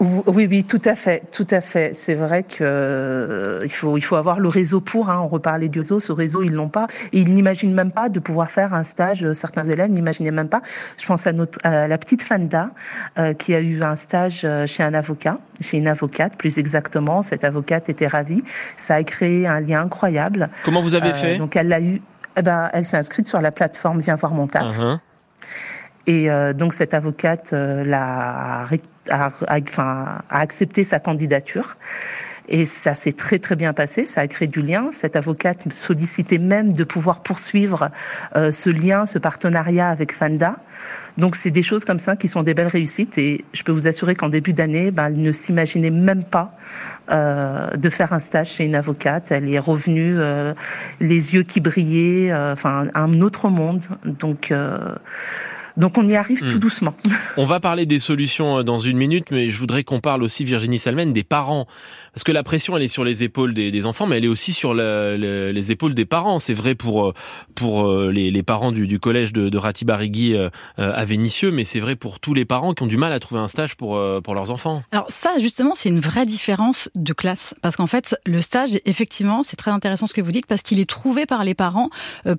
Oui, 0.00 0.46
oui, 0.48 0.64
tout 0.64 0.80
à 0.86 0.94
fait, 0.94 1.22
tout 1.30 1.46
à 1.50 1.60
fait. 1.60 1.92
C'est 1.92 2.14
vrai 2.14 2.42
que 2.42 2.62
euh, 2.62 3.58
il 3.62 3.70
faut 3.70 3.98
il 3.98 4.00
faut 4.00 4.16
avoir 4.16 4.40
le 4.40 4.48
réseau 4.48 4.80
pour. 4.80 5.10
Hein, 5.10 5.20
on 5.22 5.28
reparlait 5.28 5.68
du 5.68 5.80
réseau, 5.80 6.00
ce 6.00 6.10
réseau 6.10 6.42
ils 6.42 6.54
l'ont 6.54 6.70
pas. 6.70 6.86
Et 7.12 7.20
ils 7.20 7.30
n'imaginent 7.30 7.74
même 7.74 7.92
pas 7.92 8.08
de 8.08 8.18
pouvoir 8.18 8.50
faire 8.50 8.72
un 8.72 8.82
stage. 8.82 9.30
Certains 9.34 9.62
élèves 9.64 9.90
n'imaginaient 9.90 10.30
même 10.30 10.48
pas. 10.48 10.62
Je 10.96 11.06
pense 11.06 11.26
à 11.26 11.32
notre 11.32 11.58
à 11.64 11.86
la 11.86 11.98
petite 11.98 12.22
Fanda 12.22 12.70
euh, 13.18 13.34
qui 13.34 13.54
a 13.54 13.60
eu 13.60 13.82
un 13.82 13.94
stage 13.94 14.40
euh, 14.44 14.66
chez 14.66 14.82
un 14.82 14.94
avocat, 14.94 15.36
chez 15.60 15.76
une 15.76 15.88
avocate 15.88 16.38
plus 16.38 16.56
exactement. 16.56 17.20
Cette 17.20 17.44
avocate 17.44 17.90
était 17.90 18.06
ravie. 18.06 18.42
Ça 18.78 18.94
a 18.94 19.02
créé 19.02 19.46
un 19.46 19.60
lien 19.60 19.82
incroyable. 19.82 20.48
Comment 20.64 20.80
vous 20.80 20.94
avez 20.94 21.12
fait? 21.12 21.36
Donc 21.36 21.56
elle 21.56 21.68
l'a 21.68 21.80
eu. 21.82 22.00
Eh 22.38 22.42
ben, 22.42 22.70
elle 22.72 22.86
s'est 22.86 22.96
inscrite 22.96 23.28
sur 23.28 23.42
la 23.42 23.50
plateforme 23.50 23.98
Viens 23.98 24.14
voir 24.14 24.32
mon 24.32 24.46
taf. 24.46 24.78
Uh-huh. 24.78 24.98
Et 26.06 26.30
euh, 26.30 26.52
donc 26.52 26.72
cette 26.72 26.94
avocate 26.94 27.52
euh, 27.52 27.84
a, 27.92 28.66
a, 29.10 29.30
enfin, 29.48 30.18
a 30.28 30.40
accepté 30.40 30.82
sa 30.84 30.98
candidature. 30.98 31.76
Et 32.52 32.64
ça 32.64 32.94
s'est 32.94 33.12
très 33.12 33.38
très 33.38 33.54
bien 33.54 33.72
passé, 33.72 34.04
ça 34.04 34.22
a 34.22 34.26
créé 34.26 34.48
du 34.48 34.60
lien. 34.60 34.90
Cette 34.90 35.14
avocate 35.14 35.72
sollicitait 35.72 36.38
même 36.38 36.72
de 36.72 36.82
pouvoir 36.82 37.22
poursuivre 37.22 37.90
euh, 38.34 38.50
ce 38.50 38.70
lien, 38.70 39.06
ce 39.06 39.18
partenariat 39.20 39.88
avec 39.88 40.12
Fanda. 40.12 40.56
Donc 41.16 41.36
c'est 41.36 41.52
des 41.52 41.62
choses 41.62 41.84
comme 41.84 42.00
ça 42.00 42.16
qui 42.16 42.26
sont 42.26 42.42
des 42.42 42.52
belles 42.52 42.66
réussites 42.66 43.18
et 43.18 43.44
je 43.52 43.62
peux 43.62 43.70
vous 43.70 43.86
assurer 43.86 44.16
qu'en 44.16 44.28
début 44.28 44.52
d'année, 44.52 44.90
ben, 44.90 45.06
elle 45.06 45.20
ne 45.20 45.30
s'imaginait 45.30 45.90
même 45.90 46.24
pas 46.24 46.56
euh, 47.12 47.70
de 47.76 47.88
faire 47.88 48.12
un 48.12 48.18
stage 48.18 48.48
chez 48.48 48.64
une 48.64 48.74
avocate. 48.74 49.30
Elle 49.30 49.48
est 49.48 49.60
revenue 49.60 50.18
euh, 50.18 50.52
les 50.98 51.34
yeux 51.34 51.44
qui 51.44 51.60
brillaient, 51.60 52.32
euh, 52.32 52.52
enfin 52.52 52.86
un 52.94 53.20
autre 53.20 53.48
monde. 53.48 53.82
Donc 54.04 54.52
donc 55.76 55.98
on 55.98 56.06
y 56.08 56.16
arrive 56.16 56.40
tout 56.40 56.56
hmm. 56.56 56.60
doucement. 56.60 56.94
On 57.36 57.44
va 57.44 57.60
parler 57.60 57.86
des 57.86 57.98
solutions 57.98 58.58
euh, 58.58 58.62
dans 58.62 58.78
une 58.78 58.96
minute, 58.96 59.30
mais 59.30 59.50
je 59.50 59.58
voudrais 59.58 59.84
qu'on 59.84 60.00
parle 60.00 60.22
aussi, 60.22 60.44
Virginie 60.44 60.78
Salmen, 60.78 61.12
des 61.12 61.24
parents. 61.24 61.66
Parce 62.14 62.24
que 62.24 62.32
la 62.32 62.42
pression, 62.42 62.76
elle 62.76 62.82
est 62.82 62.88
sur 62.88 63.04
les 63.04 63.22
épaules 63.22 63.54
des, 63.54 63.86
enfants, 63.86 64.06
mais 64.06 64.18
elle 64.18 64.24
est 64.24 64.28
aussi 64.28 64.52
sur 64.52 64.74
les 64.74 65.72
épaules 65.72 65.94
des 65.94 66.04
parents. 66.04 66.38
C'est 66.38 66.54
vrai 66.54 66.74
pour 66.74 67.08
euh, 67.08 67.14
pour 67.54 67.88
euh, 67.88 68.10
les, 68.10 68.42
parents 68.42 68.72
du, 68.72 68.98
collège 68.98 69.32
de, 69.32 69.48
de 69.48 69.58
Ratibarigui 69.58 70.34
à 70.76 71.04
Vénissieux, 71.04 71.50
mais 71.50 71.64
c'est 71.64 71.80
vrai 71.80 71.96
pour 71.96 72.20
tous 72.20 72.34
les 72.34 72.44
parents 72.44 72.74
qui 72.74 72.82
ont 72.82 72.86
du 72.86 72.96
mal 72.96 73.12
à 73.12 73.20
trouver 73.20 73.40
un 73.40 73.48
stage 73.48 73.76
pour, 73.76 74.00
pour 74.22 74.34
leurs 74.34 74.50
enfants. 74.50 74.82
Alors 74.92 75.06
ça, 75.08 75.32
justement, 75.38 75.74
c'est 75.74 75.88
une 75.88 76.00
vraie 76.00 76.26
différence 76.26 76.88
de 76.94 77.12
classe. 77.12 77.54
Parce 77.62 77.76
qu'en 77.76 77.86
fait, 77.86 78.16
le 78.24 78.42
stage, 78.42 78.70
effectivement, 78.86 79.42
c'est 79.42 79.56
très 79.56 79.70
intéressant 79.70 80.06
ce 80.06 80.14
que 80.14 80.20
vous 80.20 80.32
dites, 80.32 80.46
parce 80.46 80.62
qu'il 80.62 80.80
est 80.80 80.88
trouvé 80.88 81.26
par 81.26 81.44
les 81.44 81.54
parents 81.54 81.90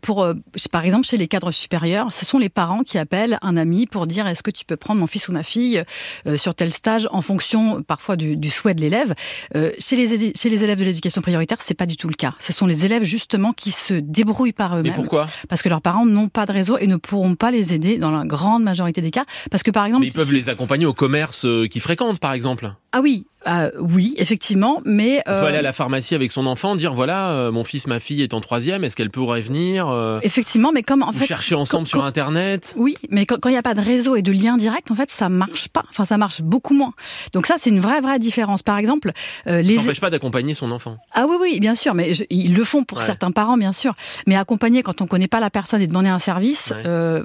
pour, 0.01 0.27
par 0.71 0.85
exemple, 0.85 1.05
chez 1.05 1.17
les 1.17 1.27
cadres 1.27 1.51
supérieurs, 1.51 2.11
ce 2.11 2.25
sont 2.25 2.39
les 2.39 2.49
parents 2.49 2.83
qui 2.83 2.97
appellent 2.97 3.37
un 3.41 3.57
ami 3.57 3.87
pour 3.87 4.07
dire 4.07 4.27
est-ce 4.27 4.43
que 4.43 4.51
tu 4.51 4.65
peux 4.65 4.77
prendre 4.77 4.99
mon 4.99 5.07
fils 5.07 5.29
ou 5.29 5.31
ma 5.31 5.43
fille 5.43 5.83
euh, 6.27 6.37
sur 6.37 6.55
tel 6.55 6.73
stage 6.73 7.07
en 7.11 7.21
fonction 7.21 7.81
parfois 7.83 8.15
du, 8.15 8.49
souhait 8.49 8.73
de 8.73 8.81
l'élève. 8.81 9.13
Euh, 9.61 9.71
chez, 9.77 9.95
les, 9.95 10.33
chez 10.35 10.49
les 10.49 10.63
élèves 10.63 10.79
de 10.79 10.83
l'éducation 10.83 11.21
prioritaire, 11.21 11.57
c'est 11.61 11.73
pas 11.73 11.85
du 11.85 11.97
tout 11.97 12.07
le 12.07 12.13
cas. 12.13 12.33
Ce 12.39 12.51
sont 12.53 12.65
les 12.65 12.85
élèves 12.85 13.03
justement 13.03 13.53
qui 13.53 13.71
se 13.71 13.93
débrouillent 13.93 14.53
par 14.53 14.73
eux-mêmes. 14.73 14.91
Mais 14.91 14.91
pourquoi? 14.91 15.27
Parce 15.49 15.61
que 15.61 15.69
leurs 15.69 15.81
parents 15.81 16.05
n'ont 16.05 16.29
pas 16.29 16.45
de 16.45 16.51
réseau 16.51 16.77
et 16.77 16.87
ne 16.87 16.95
pourront 16.95 17.35
pas 17.35 17.51
les 17.51 17.73
aider 17.73 17.97
dans 17.97 18.11
la 18.11 18.25
grande 18.25 18.63
majorité 18.63 19.01
des 19.01 19.11
cas. 19.11 19.25
Parce 19.49 19.63
que 19.63 19.71
par 19.71 19.85
exemple, 19.85 20.01
Mais 20.01 20.07
ils 20.07 20.13
peuvent 20.13 20.33
les 20.33 20.49
accompagner 20.49 20.85
au 20.85 20.93
commerce 20.93 21.45
euh, 21.45 21.67
qu'ils 21.67 21.81
fréquentent, 21.81 22.19
par 22.19 22.33
exemple. 22.33 22.73
Ah 22.91 23.01
oui, 23.01 23.25
euh, 23.47 23.71
oui, 23.79 24.13
effectivement, 24.17 24.81
mais 24.85 25.21
on 25.25 25.31
peut 25.31 25.45
aller 25.45 25.57
à 25.57 25.63
la 25.63 25.73
pharmacie 25.73 26.13
avec 26.13 26.31
son 26.31 26.45
enfant, 26.45 26.75
dire 26.75 26.93
voilà, 26.93 27.31
euh, 27.31 27.51
mon 27.51 27.63
fils, 27.63 27.87
ma 27.87 27.99
fille 27.99 28.21
est 28.21 28.35
en 28.35 28.41
troisième, 28.41 28.83
est-ce 28.83 28.95
qu'elle 28.95 29.09
pourrait 29.09 29.41
venir 29.41 29.87
euh, 29.89 30.19
Effectivement, 30.21 30.71
mais 30.71 30.83
comme 30.83 31.01
en 31.01 31.11
fait 31.11 31.25
chercher 31.25 31.55
ensemble 31.55 31.87
sur 31.87 32.05
internet? 32.05 32.75
Oui, 32.77 32.97
mais 33.09 33.25
quand 33.25 33.37
il 33.45 33.53
n'y 33.53 33.57
a 33.57 33.63
pas 33.63 33.73
de 33.73 33.81
réseau 33.81 34.15
et 34.15 34.21
de 34.21 34.31
lien 34.31 34.57
direct, 34.57 34.91
en 34.91 34.95
fait, 34.95 35.09
ça 35.09 35.29
marche 35.29 35.69
pas. 35.69 35.83
Enfin, 35.89 36.05
ça 36.05 36.17
marche 36.17 36.41
beaucoup 36.41 36.75
moins. 36.75 36.93
Donc 37.33 37.47
ça, 37.47 37.55
c'est 37.57 37.71
une 37.71 37.79
vraie 37.79 38.01
vraie 38.01 38.19
différence. 38.19 38.61
Par 38.61 38.77
exemple, 38.77 39.11
euh, 39.47 39.61
les. 39.61 39.73
Ça 39.73 39.81
n'empêche 39.81 40.01
pas 40.01 40.11
d'accompagner 40.11 40.53
son 40.53 40.69
enfant. 40.69 40.97
Ah 41.13 41.25
oui, 41.27 41.37
oui, 41.39 41.59
bien 41.59 41.73
sûr, 41.73 41.95
mais 41.95 42.11
ils 42.29 42.53
le 42.53 42.63
font 42.63 42.83
pour 42.83 43.01
certains 43.01 43.31
parents, 43.31 43.57
bien 43.57 43.73
sûr. 43.73 43.93
Mais 44.27 44.35
accompagner 44.35 44.83
quand 44.83 45.01
on 45.01 45.07
connaît 45.07 45.27
pas 45.27 45.39
la 45.39 45.49
personne 45.49 45.81
et 45.81 45.87
demander 45.87 46.09
un 46.09 46.19
service, 46.19 46.73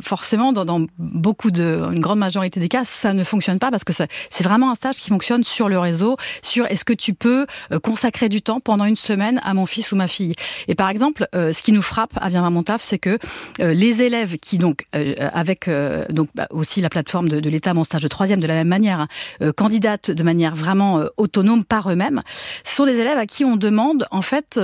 forcément, 0.01 0.53
dans, 0.53 0.65
dans, 0.65 0.87
beaucoup 0.99 1.51
de, 1.51 1.83
une 1.93 2.01
grande 2.01 2.21
majorité 2.21 2.59
des 2.59 2.69
cas, 2.69 2.85
ça 2.87 3.13
ne 3.13 3.23
fonctionne 3.23 3.59
pas 3.59 3.71
parce 3.71 3.85
que 3.85 3.93
c'est 3.93 4.45
vraiment 4.45 4.71
un 4.71 4.75
stage 4.75 4.97
qui 4.97 5.11
fonctionne 5.11 5.45
sur 5.45 5.69
le 5.69 5.79
réseau 5.79 6.06
sur 6.43 6.67
est-ce 6.67 6.85
que 6.85 6.93
tu 6.93 7.15
peux 7.15 7.47
consacrer 7.83 8.29
du 8.29 8.43
temps 8.43 8.61
pendant 8.61 8.85
une 8.85 8.97
semaine 8.97 9.41
à 9.43 9.55
mon 9.55 9.67
fils 9.67 9.93
ou 9.93 9.97
ma 9.97 10.09
fille. 10.09 10.35
Et 10.69 10.75
par 10.75 10.89
exemple, 10.89 11.27
ce 11.33 11.63
qui 11.63 11.73
nous 11.73 11.83
frappe 11.83 12.13
à 12.17 12.29
Viens 12.29 12.49
mon 12.51 12.63
taf, 12.63 12.83
c'est 12.83 12.99
que 12.99 13.19
les 13.59 14.03
élèves 14.03 14.39
qui 14.39 14.59
donc 14.59 14.87
avec 14.93 15.69
donc 16.11 16.29
bah, 16.35 16.47
aussi 16.51 16.81
la 16.81 16.89
plateforme 16.89 17.29
de, 17.29 17.49
l'État 17.49 17.75
mon 17.75 17.85
stage 17.85 18.03
de 18.03 18.09
troisième 18.09 18.41
de 18.41 18.47
la 18.47 18.55
même 18.55 18.69
manière, 18.69 19.01
hein, 19.01 19.53
candidatent 19.57 20.11
de 20.11 20.23
manière 20.23 20.55
vraiment 20.55 21.03
autonome 21.17 21.65
par 21.65 21.91
eux-mêmes, 21.91 22.23
ce 22.65 22.77
sont 22.77 22.87
des 22.87 22.99
élèves 23.01 23.19
à 23.19 23.27
qui 23.27 23.45
on 23.45 23.57
demande 23.57 24.07
en 24.11 24.23
fait 24.23 24.61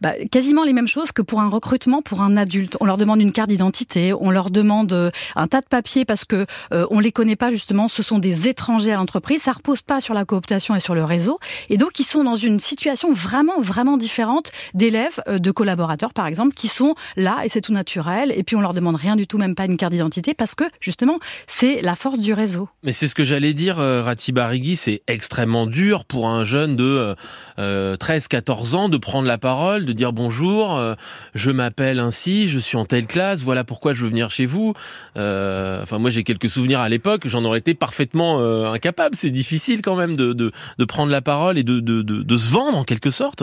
bah, 0.00 0.12
quasiment 0.30 0.64
les 0.64 0.72
mêmes 0.72 0.88
choses 0.88 1.12
que 1.12 1.22
pour 1.22 1.40
un 1.40 1.48
recrutement 1.48 2.02
pour 2.02 2.22
un 2.22 2.36
adulte. 2.36 2.76
On 2.80 2.84
leur 2.84 2.96
demande 2.96 3.20
une 3.20 3.32
carte 3.32 3.48
d'identité, 3.48 4.12
on 4.12 4.30
leur 4.30 4.50
demande 4.50 4.92
euh, 4.92 5.10
un 5.36 5.46
tas 5.46 5.60
de 5.60 5.66
papiers 5.66 6.04
parce 6.04 6.24
que 6.24 6.46
euh, 6.72 6.86
on 6.90 7.00
les 7.00 7.12
connaît 7.12 7.36
pas 7.36 7.50
justement. 7.50 7.88
Ce 7.88 8.02
sont 8.02 8.18
des 8.18 8.48
étrangers 8.48 8.92
à 8.92 8.96
l'entreprise. 8.96 9.42
Ça 9.42 9.52
repose 9.52 9.82
pas 9.82 10.00
sur 10.00 10.14
la 10.14 10.24
cooptation 10.24 10.69
et 10.74 10.80
sur 10.80 10.94
le 10.94 11.04
réseau. 11.04 11.38
Et 11.68 11.76
donc 11.76 11.98
ils 11.98 12.04
sont 12.04 12.24
dans 12.24 12.36
une 12.36 12.60
situation 12.60 13.12
vraiment 13.12 13.60
vraiment 13.60 13.96
différente 13.96 14.52
d'élèves, 14.74 15.20
euh, 15.28 15.38
de 15.38 15.50
collaborateurs 15.50 16.12
par 16.12 16.26
exemple, 16.26 16.54
qui 16.54 16.68
sont 16.68 16.94
là 17.16 17.38
et 17.44 17.48
c'est 17.48 17.60
tout 17.60 17.72
naturel. 17.72 18.32
Et 18.36 18.42
puis 18.42 18.56
on 18.56 18.60
leur 18.60 18.74
demande 18.74 18.96
rien 18.96 19.16
du 19.16 19.26
tout, 19.26 19.38
même 19.38 19.54
pas 19.54 19.66
une 19.66 19.76
carte 19.76 19.92
d'identité 19.92 20.34
parce 20.34 20.54
que 20.54 20.64
justement 20.80 21.18
c'est 21.46 21.80
la 21.82 21.94
force 21.94 22.18
du 22.18 22.32
réseau. 22.32 22.68
Mais 22.82 22.92
c'est 22.92 23.08
ce 23.08 23.14
que 23.14 23.24
j'allais 23.24 23.54
dire, 23.54 23.76
Rati 23.76 24.32
Barigui, 24.32 24.76
c'est 24.76 25.02
extrêmement 25.06 25.66
dur 25.66 26.04
pour 26.04 26.28
un 26.28 26.44
jeune 26.44 26.76
de 26.76 27.14
13-14 27.58 28.74
ans 28.74 28.88
de 28.88 28.96
prendre 28.96 29.26
la 29.26 29.38
parole, 29.38 29.84
de 29.84 29.92
dire 29.92 30.12
bonjour, 30.12 30.80
je 31.34 31.50
m'appelle 31.50 31.98
ainsi, 31.98 32.48
je 32.48 32.58
suis 32.58 32.76
en 32.76 32.84
telle 32.84 33.06
classe, 33.06 33.42
voilà 33.42 33.64
pourquoi 33.64 33.92
je 33.92 34.02
veux 34.02 34.08
venir 34.08 34.30
chez 34.30 34.46
vous. 34.46 34.74
Euh, 35.16 35.82
enfin, 35.82 35.98
moi, 35.98 36.10
j'ai 36.10 36.24
quelques 36.24 36.50
souvenirs 36.50 36.80
à 36.80 36.88
l'époque, 36.88 37.22
j'en 37.26 37.44
aurais 37.44 37.58
été 37.58 37.74
parfaitement 37.74 38.38
euh, 38.40 38.70
incapable. 38.70 39.14
C'est 39.14 39.30
difficile 39.30 39.82
quand 39.82 39.96
même 39.96 40.16
de, 40.16 40.52
de, 40.78 40.84
prendre 40.84 41.12
la 41.12 41.22
parole 41.22 41.58
et 41.58 41.64
de, 41.64 41.80
de, 41.80 42.02
de 42.02 42.36
se 42.36 42.50
vendre 42.50 42.78
en 42.78 42.84
quelque 42.84 43.10
sorte. 43.10 43.42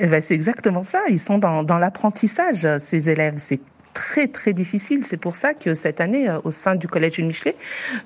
Eh 0.00 0.08
ben, 0.08 0.20
c'est 0.20 0.34
exactement 0.34 0.82
ça. 0.82 1.00
Ils 1.08 1.20
sont 1.20 1.38
dans, 1.38 1.62
dans 1.62 1.78
l'apprentissage, 1.78 2.66
ces 2.78 3.10
élèves. 3.10 3.34
C'est 3.38 3.60
très 3.94 4.26
très 4.26 4.52
difficile. 4.52 5.04
C'est 5.04 5.16
pour 5.16 5.36
ça 5.36 5.54
que 5.54 5.72
cette 5.72 6.00
année, 6.00 6.28
euh, 6.28 6.40
au 6.44 6.50
sein 6.50 6.74
du 6.74 6.86
Collège 6.86 7.16
de 7.16 7.22
Michelet, 7.22 7.56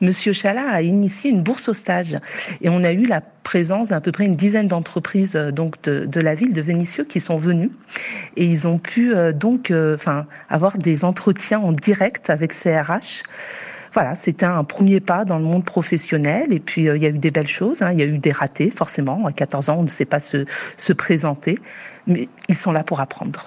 Monsieur 0.01 0.33
Chala 0.33 0.69
a 0.71 0.83
initié 0.83 1.31
une 1.31 1.43
bourse 1.43 1.69
au 1.69 1.75
stage. 1.75 2.17
Et 2.61 2.69
on 2.69 2.85
a 2.85 2.93
eu 2.93 3.07
la 3.07 3.21
présence 3.21 3.89
d'à 3.89 4.01
peu 4.01 4.13
près 4.13 4.27
une 4.27 4.35
dizaine 4.35 4.69
d'entreprises 4.69 5.35
euh, 5.35 5.51
donc 5.51 5.83
de, 5.83 6.05
de, 6.05 6.21
la 6.21 6.35
ville 6.35 6.53
de 6.53 6.61
Vénissieux 6.61 7.05
qui 7.05 7.19
sont 7.19 7.37
venues 7.37 7.71
et 8.37 8.45
ils 8.45 8.69
ont 8.69 8.79
pu 8.79 9.15
euh, 9.15 9.33
donc 9.33 9.73
enfin 9.73 10.27
avoir 10.51 10.77
des 10.77 11.07
entretiens 11.07 11.59
en 11.59 11.73
direct 11.73 12.29
avec 12.29 12.53
CRH 12.53 13.23
voilà, 13.93 14.15
c'était 14.15 14.47
un 14.47 14.65
premier 14.65 15.01
pas 15.01 15.25
dans 15.25 15.39
le 15.39 15.45
monde 15.45 15.65
professionnel. 15.65 16.53
Et 16.53 16.61
puis, 16.61 16.83
il 16.83 17.03
y 17.03 17.07
a 17.07 17.11
eu 17.11 17.19
des 17.19 17.31
belles 17.31 17.47
choses. 17.47 17.83
Hein. 17.83 17.93
Il 17.93 17.99
y 17.99 18.03
a 18.03 18.07
eu 18.07 18.19
des 18.19 18.33
ratés, 18.33 18.71
forcément. 18.71 19.27
À 19.27 19.33
14 19.33 19.71
ans, 19.71 19.77
on 19.79 19.83
ne 19.83 19.89
sait 19.89 20.05
pas 20.05 20.21
se, 20.21 20.45
se 20.77 20.93
présenter. 20.93 21.59
Mais 22.07 22.29
ils 22.49 22.55
sont 22.55 22.73
là 22.73 22.85
pour 22.85 23.01
apprendre. 23.01 23.45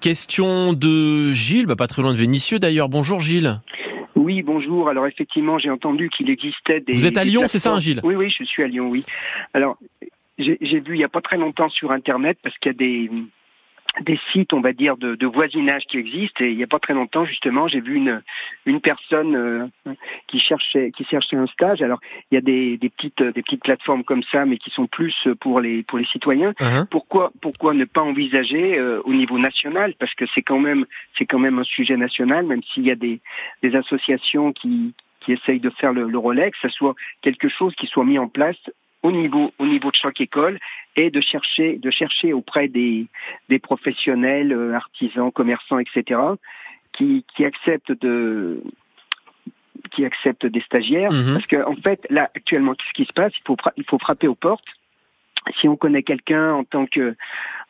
Question 0.00 0.72
de 0.72 1.32
Gilles, 1.32 1.66
bah, 1.66 1.76
pas 1.76 1.88
très 1.88 2.02
loin 2.02 2.12
de 2.12 2.18
Vénissieux 2.18 2.58
d'ailleurs. 2.60 2.88
Bonjour 2.88 3.18
Gilles. 3.18 3.60
Oui, 4.14 4.42
bonjour. 4.42 4.88
Alors 4.88 5.06
effectivement, 5.06 5.58
j'ai 5.58 5.70
entendu 5.70 6.10
qu'il 6.10 6.30
existait 6.30 6.80
des... 6.80 6.92
Vous 6.92 7.06
êtes 7.06 7.16
à 7.16 7.24
Lyon, 7.24 7.44
c'est 7.46 7.58
ça, 7.58 7.72
hein, 7.72 7.80
Gilles 7.80 8.00
Oui, 8.04 8.14
oui, 8.14 8.30
je 8.30 8.44
suis 8.44 8.62
à 8.62 8.68
Lyon, 8.68 8.88
oui. 8.88 9.04
Alors, 9.54 9.78
j'ai 10.38 10.80
vu 10.80 10.94
il 10.94 10.98
n'y 10.98 11.04
a 11.04 11.08
pas 11.08 11.20
très 11.20 11.36
longtemps 11.36 11.68
sur 11.68 11.90
Internet, 11.90 12.38
parce 12.42 12.56
qu'il 12.58 12.72
y 12.72 12.74
a 12.74 12.78
des 12.78 13.10
des 14.00 14.18
sites, 14.32 14.52
on 14.52 14.60
va 14.60 14.72
dire, 14.72 14.96
de, 14.96 15.14
de, 15.14 15.26
voisinage 15.26 15.84
qui 15.86 15.98
existent. 15.98 16.44
Et 16.44 16.50
il 16.50 16.56
n'y 16.56 16.62
a 16.62 16.66
pas 16.66 16.78
très 16.78 16.94
longtemps, 16.94 17.24
justement, 17.24 17.68
j'ai 17.68 17.80
vu 17.80 17.94
une, 17.96 18.22
une 18.66 18.80
personne 18.80 19.34
euh, 19.36 19.94
qui 20.26 20.38
cherchait 20.38 20.90
qui 20.92 21.04
cherchait 21.04 21.36
un 21.36 21.46
stage. 21.46 21.82
Alors, 21.82 22.00
il 22.30 22.34
y 22.36 22.38
a 22.38 22.40
des, 22.40 22.76
des, 22.76 22.88
petites 22.88 23.22
des 23.22 23.42
petites 23.42 23.62
plateformes 23.62 24.04
comme 24.04 24.22
ça, 24.24 24.44
mais 24.44 24.58
qui 24.58 24.70
sont 24.70 24.86
plus 24.86 25.28
pour 25.40 25.60
les 25.60 25.82
pour 25.82 25.98
les 25.98 26.06
citoyens. 26.06 26.52
Uh-huh. 26.52 26.86
Pourquoi 26.90 27.32
pourquoi 27.40 27.74
ne 27.74 27.84
pas 27.84 28.02
envisager 28.02 28.78
euh, 28.78 29.00
au 29.04 29.12
niveau 29.12 29.38
national? 29.38 29.94
Parce 29.98 30.14
que 30.14 30.24
c'est 30.34 30.42
quand 30.42 30.60
même 30.60 30.86
c'est 31.18 31.26
quand 31.26 31.38
même 31.38 31.58
un 31.58 31.64
sujet 31.64 31.96
national, 31.96 32.46
même 32.46 32.62
s'il 32.62 32.84
y 32.84 32.90
a 32.90 32.96
des 32.96 33.20
des 33.62 33.74
associations 33.74 34.52
qui 34.52 34.94
qui 35.20 35.32
essayent 35.32 35.60
de 35.60 35.70
faire 35.70 35.92
le, 35.92 36.08
le 36.08 36.18
relais, 36.18 36.50
que 36.50 36.58
ce 36.62 36.68
soit 36.68 36.94
quelque 37.20 37.48
chose 37.48 37.74
qui 37.74 37.86
soit 37.86 38.04
mis 38.04 38.18
en 38.18 38.28
place 38.28 38.56
au 39.02 39.12
niveau 39.12 39.52
au 39.58 39.66
niveau 39.66 39.90
de 39.90 39.96
chaque 39.96 40.20
école 40.20 40.58
et 40.96 41.10
de 41.10 41.20
chercher 41.20 41.78
de 41.78 41.90
chercher 41.90 42.32
auprès 42.32 42.68
des 42.68 43.06
des 43.48 43.58
professionnels 43.58 44.52
euh, 44.52 44.74
artisans 44.74 45.30
commerçants 45.32 45.78
etc 45.78 46.20
qui 46.92 47.24
qui 47.34 47.44
acceptent 47.44 47.92
de 47.92 48.62
qui 49.90 50.04
acceptent 50.04 50.46
des 50.46 50.60
stagiaires 50.60 51.12
mhm. 51.12 51.34
parce 51.34 51.46
que 51.46 51.64
en 51.66 51.76
fait 51.76 52.06
là 52.10 52.30
actuellement 52.34 52.74
qu'est-ce 52.74 52.92
qui 52.92 53.04
se 53.04 53.12
passe? 53.12 53.32
Il 53.38 53.42
faut 53.46 53.56
il 53.76 53.84
faut 53.84 53.98
frapper 53.98 54.28
aux 54.28 54.34
portes 54.34 54.66
si 55.60 55.68
on 55.68 55.76
connaît 55.76 56.02
quelqu'un 56.02 56.52
en 56.52 56.64
tant 56.64 56.86
que 56.86 57.16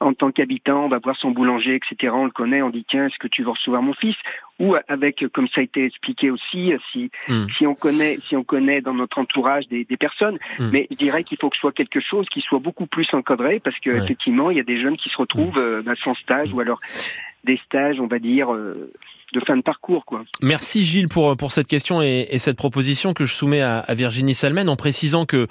en 0.02 0.14
tant 0.14 0.32
qu'habitant, 0.32 0.86
on 0.86 0.88
va 0.88 0.98
voir 0.98 1.14
son 1.16 1.30
boulanger, 1.30 1.74
etc. 1.76 2.12
On 2.16 2.24
le 2.24 2.30
connaît, 2.30 2.62
on 2.62 2.70
dit 2.70 2.86
tiens, 2.88 3.06
est-ce 3.06 3.18
que 3.18 3.28
tu 3.28 3.42
veux 3.42 3.50
recevoir 3.50 3.82
mon 3.82 3.92
fils? 3.92 4.16
Ou 4.58 4.74
avec, 4.88 5.24
comme 5.32 5.46
ça 5.48 5.60
a 5.60 5.64
été 5.64 5.84
expliqué 5.84 6.30
aussi, 6.30 6.72
si 6.90 7.10
hmm. 7.28 7.46
si 7.56 7.66
on 7.66 7.74
connaît 7.74 8.18
si 8.26 8.34
on 8.34 8.42
connaît 8.42 8.80
dans 8.80 8.94
notre 8.94 9.18
entourage 9.18 9.68
des, 9.68 9.84
des 9.84 9.96
personnes, 9.98 10.38
hmm. 10.58 10.70
mais 10.72 10.86
je 10.90 10.96
dirais 10.96 11.22
qu'il 11.22 11.36
faut 11.38 11.50
que 11.50 11.56
ce 11.56 11.60
soit 11.60 11.72
quelque 11.72 12.00
chose 12.00 12.26
qui 12.30 12.40
soit 12.40 12.58
beaucoup 12.58 12.86
plus 12.86 13.12
encadré, 13.12 13.60
parce 13.60 13.78
que 13.78 13.90
effectivement, 13.90 14.50
il 14.50 14.56
y 14.56 14.60
a 14.60 14.64
des 14.64 14.80
jeunes 14.80 14.96
qui 14.96 15.10
se 15.10 15.18
retrouvent 15.18 15.58
hmm. 15.58 15.80
euh, 15.80 15.82
bah, 15.82 15.92
sans 16.02 16.14
stage 16.14 16.52
ou 16.54 16.60
alors 16.60 16.80
des 17.44 17.58
stages, 17.66 18.00
on 18.00 18.06
va 18.06 18.18
dire. 18.18 18.52
Euh, 18.52 18.90
de 19.32 19.38
fin 19.38 19.56
de 19.56 19.62
parcours. 19.62 20.04
Quoi. 20.04 20.24
Merci 20.42 20.82
Gilles 20.84 21.06
pour, 21.06 21.36
pour 21.36 21.52
cette 21.52 21.68
question 21.68 22.02
et, 22.02 22.26
et 22.32 22.38
cette 22.38 22.56
proposition 22.56 23.14
que 23.14 23.26
je 23.26 23.32
soumets 23.32 23.60
à, 23.60 23.78
à 23.78 23.94
Virginie 23.94 24.34
Salmen 24.34 24.68
en 24.68 24.74
précisant 24.74 25.24
que 25.24 25.46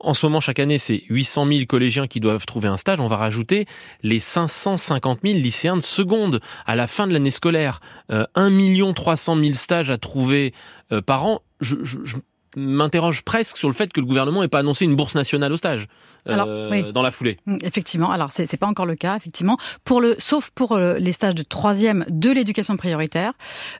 en 0.00 0.14
ce 0.14 0.24
moment, 0.26 0.40
chaque 0.40 0.60
année, 0.60 0.78
c'est 0.78 1.02
800 1.08 1.46
000 1.46 1.64
collégiens 1.66 2.06
qui 2.06 2.20
doivent 2.20 2.46
trouver 2.46 2.68
un 2.68 2.76
stage. 2.76 3.00
On 3.00 3.08
va 3.08 3.16
rajouter 3.16 3.66
les 4.02 4.20
550 4.20 5.20
000 5.24 5.38
lycéens 5.38 5.76
de 5.76 5.82
seconde 5.82 6.40
à 6.66 6.76
la 6.76 6.86
fin 6.86 7.06
de 7.06 7.12
l'année 7.12 7.32
scolaire. 7.32 7.80
Euh, 8.12 8.24
1 8.34 8.92
300 8.92 9.36
000 9.40 9.54
stages 9.54 9.90
à 9.90 9.98
trouver 9.98 10.54
euh, 10.92 11.02
par 11.02 11.26
an. 11.26 11.40
je, 11.60 11.76
je 11.82 12.16
m'interroge 12.56 13.22
presque 13.22 13.56
sur 13.56 13.68
le 13.68 13.74
fait 13.74 13.92
que 13.92 14.00
le 14.00 14.06
gouvernement 14.06 14.42
n'ait 14.42 14.48
pas 14.48 14.60
annoncé 14.60 14.84
une 14.84 14.96
bourse 14.96 15.14
nationale 15.14 15.52
au 15.52 15.56
stage 15.56 15.86
euh, 16.28 16.92
dans 16.92 17.02
la 17.02 17.10
foulée. 17.10 17.36
Mm, 17.46 17.58
effectivement, 17.62 18.10
alors 18.10 18.30
c'est 18.30 18.56
pas 18.56 18.66
encore 18.66 18.86
le 18.86 18.94
cas, 18.94 19.16
effectivement. 19.16 19.56
Pour 19.84 20.00
le, 20.00 20.16
sauf 20.18 20.50
pour 20.50 20.72
euh, 20.72 20.98
les 20.98 21.12
stages 21.12 21.34
de 21.34 21.42
troisième 21.42 22.04
de 22.08 22.30
l'éducation 22.30 22.76
prioritaire, 22.76 23.32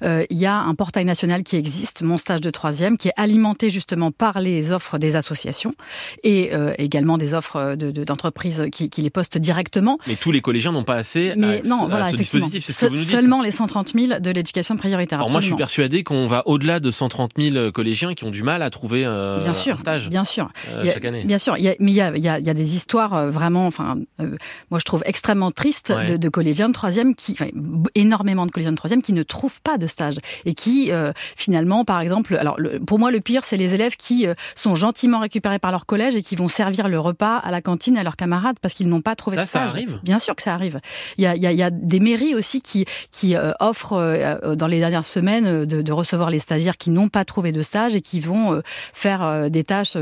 euh, 0.03 0.25
il 0.31 0.39
y 0.39 0.47
a 0.47 0.57
un 0.57 0.75
portail 0.75 1.05
national 1.05 1.43
qui 1.43 1.57
existe, 1.57 2.03
mon 2.03 2.17
stage 2.19 2.41
de 2.41 2.51
troisième, 2.51 2.97
qui 2.97 3.09
est 3.09 3.15
alimenté 3.17 3.71
justement 3.71 4.11
par 4.11 4.41
les 4.41 4.73
offres 4.73 4.99
des 4.99 5.17
associations 5.17 5.75
et 6.23 6.51
également 6.79 7.19
des 7.19 7.35
offres 7.35 7.75
d'entreprises 7.75 8.59
de, 8.59 8.67
qui, 8.67 8.91
qui, 8.91 9.03
les 9.03 9.11
postent 9.11 9.39
directement. 9.39 9.99
Mais 10.07 10.17
tous 10.17 10.33
les 10.33 10.41
collégiens 10.41 10.73
n'ont 10.73 10.85
pas 10.85 10.97
assez 10.97 11.35
Mais 11.37 11.61
à, 11.61 11.69
non, 11.69 11.89
ce 11.91 12.17
dispositif, 12.17 12.65
c'est 12.65 12.73
ce 12.73 12.81
que 12.81 12.87
vous 12.87 12.93
nous 12.93 12.99
dites. 12.99 13.11
Seulement 13.11 13.43
les 13.43 13.51
130 13.51 13.93
000 13.95 14.21
de 14.21 14.31
l'éducation 14.31 14.77
prioritaire. 14.77 15.19
Alors 15.19 15.31
moi, 15.31 15.41
je 15.41 15.47
suis 15.47 15.57
persuadé 15.57 16.05
qu'on 16.05 16.27
va 16.27 16.43
au-delà 16.47 16.81
de 16.81 16.91
130 16.91 17.33
000 17.39 17.73
collégiens 17.73 18.15
qui 18.15 18.25
ont 18.25 18.31
du 18.31 18.43
mal 18.43 18.63
à 18.63 18.71
trouver 18.71 19.05
euh, 19.05 19.39
bien 19.41 19.55
sûr, 19.55 19.75
un 19.75 19.79
stage 19.79 20.11
bien 20.11 20.25
sûr. 20.25 20.51
Euh, 20.71 20.85
chaque 20.85 21.05
année. 21.05 21.25
Bien 21.25 21.39
sûr, 21.39 21.57
il 21.57 21.65
y 21.65 21.69
a, 21.69 21.75
mais 21.79 21.93
il 21.93 21.95
y 21.95 22.01
a, 22.01 22.17
il 22.17 22.23
y, 22.23 22.29
a, 22.29 22.38
il 22.39 22.47
y 22.47 22.51
a 22.51 22.55
des 22.55 22.75
histoires 22.75 23.15
euh, 23.15 23.31
vraiment, 23.31 23.67
enfin, 23.67 23.99
euh, 24.21 24.37
moi 24.71 24.79
je 24.79 24.85
trouve 24.85 25.03
extrêmement 25.07 25.51
tristes 25.51 25.93
de, 25.93 26.17
de, 26.17 26.29
collégiens 26.29 26.69
de 26.69 26.75
troisième 26.75 27.15
qui, 27.15 27.33
enfin, 27.33 27.49
énormément 27.95 28.47
de 28.47 28.51
collégiens 28.51 28.73
de 28.73 28.77
troisième 28.77 29.03
qui 29.03 29.13
ne 29.13 29.23
trouvent 29.23 29.61
pas 29.63 29.79
de 29.79 29.87
stage 29.87 30.17
et 30.45 30.55
qui 30.55 30.91
finalement, 31.37 31.85
par 31.85 32.01
exemple, 32.01 32.37
alors 32.37 32.59
le, 32.59 32.81
pour 32.81 32.99
moi 32.99 33.11
le 33.11 33.21
pire, 33.21 33.45
c'est 33.45 33.57
les 33.57 33.75
élèves 33.75 33.97
qui 33.97 34.27
sont 34.55 34.77
gentiment 34.77 35.21
récupérés 35.21 35.59
par 35.59 35.71
leur 35.71 35.87
collège 35.87 36.17
et 36.17 36.23
qui 36.23 36.37
vont 36.37 36.49
servir 36.49 36.89
le 36.89 36.99
repas 36.99 37.37
à 37.37 37.51
la 37.51 37.61
cantine 37.61 37.97
à 37.97 38.03
leurs 38.03 38.17
camarades 38.17 38.57
parce 38.61 38.75
qu'ils 38.75 38.89
n'ont 38.89 39.03
pas 39.03 39.17
trouvé 39.17 39.37
ça, 39.37 39.43
de 39.43 39.47
stage. 39.47 39.63
Ça 39.63 39.69
arrive. 39.69 40.01
Bien 40.03 40.19
sûr 40.19 40.35
que 40.37 40.43
ça 40.43 40.55
arrive. 40.55 40.81
Il 41.17 41.25
y 41.25 41.27
a, 41.27 41.37
il 41.37 41.43
y 41.43 41.47
a, 41.47 41.53
il 41.53 41.59
y 41.59 41.63
a 41.63 41.71
des 41.71 42.01
mairies 42.01 42.35
aussi 42.35 42.61
qui 42.61 42.85
qui 43.11 43.35
offrent 43.61 44.55
dans 44.55 44.67
les 44.67 44.79
dernières 44.79 45.05
semaines 45.05 45.65
de, 45.65 45.83
de 45.83 45.93
recevoir 45.93 46.31
les 46.31 46.39
stagiaires 46.39 46.77
qui 46.77 46.91
n'ont 46.91 47.09
pas 47.09 47.25
trouvé 47.25 47.53
de 47.53 47.63
stage 47.63 47.95
et 47.95 48.01
qui 48.01 48.21
vont 48.21 48.63
faire 48.93 49.51
des 49.51 49.65
tâches. 49.65 49.97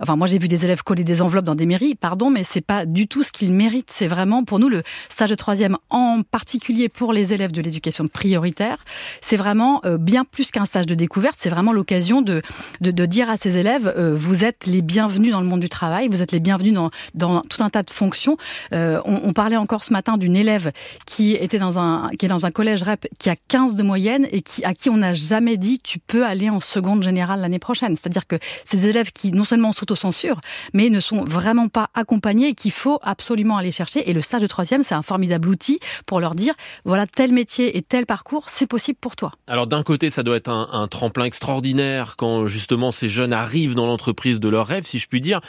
enfin, 0.00 0.16
moi 0.16 0.26
j'ai 0.26 0.38
vu 0.38 0.48
des 0.48 0.64
élèves 0.64 0.82
coller 0.82 1.04
des 1.04 1.22
enveloppes 1.22 1.44
dans 1.44 1.54
des 1.54 1.66
mairies, 1.68 1.94
pardon, 1.94 2.30
mais 2.30 2.44
c'est 2.44 2.60
pas 2.60 2.86
du 2.86 3.06
tout 3.06 3.22
ce 3.22 3.32
qu'ils 3.32 3.52
méritent. 3.52 3.90
C'est 3.92 4.08
vraiment 4.08 4.44
pour 4.44 4.58
nous 4.58 4.68
le 4.68 4.82
stage 5.08 5.30
de 5.30 5.34
troisième, 5.34 5.76
en 5.90 6.22
particulier 6.22 6.88
pour 6.88 7.12
les 7.12 7.32
élèves 7.32 7.52
de 7.52 7.62
l'éducation 7.62 8.08
prioritaire, 8.08 8.84
c'est 9.20 9.36
vraiment 9.36 9.82
bien 9.98 10.24
plus 10.24 10.50
qu'un 10.50 10.64
stage 10.64 10.86
de 10.86 10.94
découverte. 10.94 11.36
C'est 11.38 11.50
vraiment 11.50 11.72
l'occasion 11.72 12.22
de, 12.22 12.42
de, 12.80 13.06
dire 13.06 13.30
à 13.30 13.36
ces 13.36 13.56
élèves 13.56 13.92
euh, 13.96 14.14
vous 14.14 14.44
êtes 14.44 14.66
les 14.66 14.82
bienvenus 14.82 15.32
dans 15.32 15.40
le 15.40 15.46
monde 15.46 15.60
du 15.60 15.68
travail, 15.68 16.08
vous 16.08 16.22
êtes 16.22 16.32
les 16.32 16.40
bienvenus 16.40 16.74
dans, 16.74 16.90
dans 17.14 17.40
tout 17.42 17.62
un 17.62 17.70
tas 17.70 17.82
de 17.82 17.90
fonctions. 17.90 18.36
Euh, 18.72 19.00
on, 19.04 19.32
parlait 19.32 19.56
encore 19.56 19.84
ce 19.84 19.92
matin 19.92 20.16
d'une 20.16 20.36
élève 20.36 20.72
qui 21.06 21.32
était 21.32 21.58
dans 21.58 21.78
un 21.78 22.10
qui 22.18 22.26
est 22.26 22.28
dans 22.28 22.46
un 22.46 22.50
collège 22.50 22.82
REP 22.82 23.06
qui 23.18 23.30
a 23.30 23.36
15 23.36 23.74
de 23.74 23.82
moyenne 23.82 24.26
et 24.32 24.42
qui 24.42 24.64
à 24.64 24.74
qui 24.74 24.90
on 24.90 24.96
n'a 24.96 25.14
jamais 25.14 25.56
dit 25.56 25.80
tu 25.82 25.98
peux 25.98 26.24
aller 26.24 26.50
en 26.50 26.60
seconde 26.60 27.02
générale 27.02 27.40
l'année 27.40 27.58
prochaine. 27.58 27.94
C'est-à-dire 27.96 28.26
que 28.26 28.36
ces 28.64 28.86
élèves 28.86 29.12
qui 29.12 29.32
non 29.32 29.44
seulement 29.44 29.72
s'autocensurent, 29.72 30.40
mais 30.72 30.90
ne 30.90 31.00
sont 31.00 31.24
vraiment 31.24 31.57
pas 31.66 31.90
accompagnés 31.94 32.50
et 32.50 32.54
qu'il 32.54 32.70
faut 32.70 33.00
absolument 33.02 33.56
aller 33.56 33.72
chercher. 33.72 34.08
Et 34.08 34.12
le 34.12 34.22
stage 34.22 34.42
de 34.42 34.46
troisième, 34.46 34.84
c'est 34.84 34.94
un 34.94 35.02
formidable 35.02 35.48
outil 35.48 35.80
pour 36.06 36.20
leur 36.20 36.36
dire, 36.36 36.54
voilà, 36.84 37.08
tel 37.08 37.32
métier 37.32 37.76
et 37.76 37.82
tel 37.82 38.06
parcours, 38.06 38.48
c'est 38.48 38.68
possible 38.68 38.98
pour 39.00 39.16
toi. 39.16 39.32
Alors 39.48 39.66
d'un 39.66 39.82
côté, 39.82 40.10
ça 40.10 40.22
doit 40.22 40.36
être 40.36 40.50
un, 40.50 40.86
tremplin 40.88 41.24
extraordinaire 41.24 42.14
quand 42.16 42.46
justement 42.46 42.92
ces 42.92 43.08
jeunes 43.08 43.32
arrivent 43.32 43.74
dans 43.74 43.86
l'entreprise 43.86 44.38
de 44.38 44.48
leur 44.48 44.66
rêve, 44.66 44.86
si 44.86 45.00
je 45.00 45.08
puis 45.08 45.20
dire. 45.20 45.40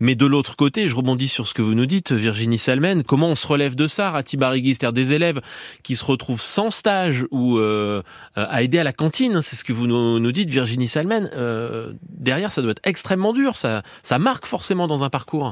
Mais 0.00 0.14
de 0.14 0.24
l'autre 0.24 0.56
côté, 0.56 0.88
je 0.88 0.96
rebondis 0.96 1.28
sur 1.28 1.46
ce 1.46 1.52
que 1.52 1.62
vous 1.62 1.74
nous 1.74 1.86
dites, 1.86 2.12
Virginie 2.12 2.58
Salmen, 2.58 3.02
comment 3.02 3.28
on 3.28 3.34
se 3.34 3.46
relève 3.46 3.74
de 3.74 3.86
ça, 3.86 4.12
c'est-à-dire 4.24 4.92
des 4.92 5.12
élèves 5.12 5.40
qui 5.82 5.96
se 5.96 6.04
retrouvent 6.04 6.40
sans 6.40 6.70
stage 6.70 7.26
ou 7.30 7.58
euh, 7.58 8.02
à 8.36 8.62
aider 8.62 8.78
à 8.78 8.84
la 8.84 8.92
cantine, 8.92 9.42
c'est 9.42 9.56
ce 9.56 9.64
que 9.64 9.72
vous 9.72 9.86
nous, 9.86 10.18
nous 10.18 10.32
dites, 10.32 10.50
Virginie 10.50 10.88
Salmen. 10.88 11.30
Euh, 11.34 11.92
derrière, 12.08 12.52
ça 12.52 12.62
doit 12.62 12.70
être 12.70 12.82
extrêmement 12.84 13.32
dur, 13.32 13.56
ça, 13.56 13.82
ça 14.02 14.18
marque 14.18 14.46
forcément 14.46 14.86
dans 14.86 15.04
un 15.04 15.10
parcours. 15.10 15.49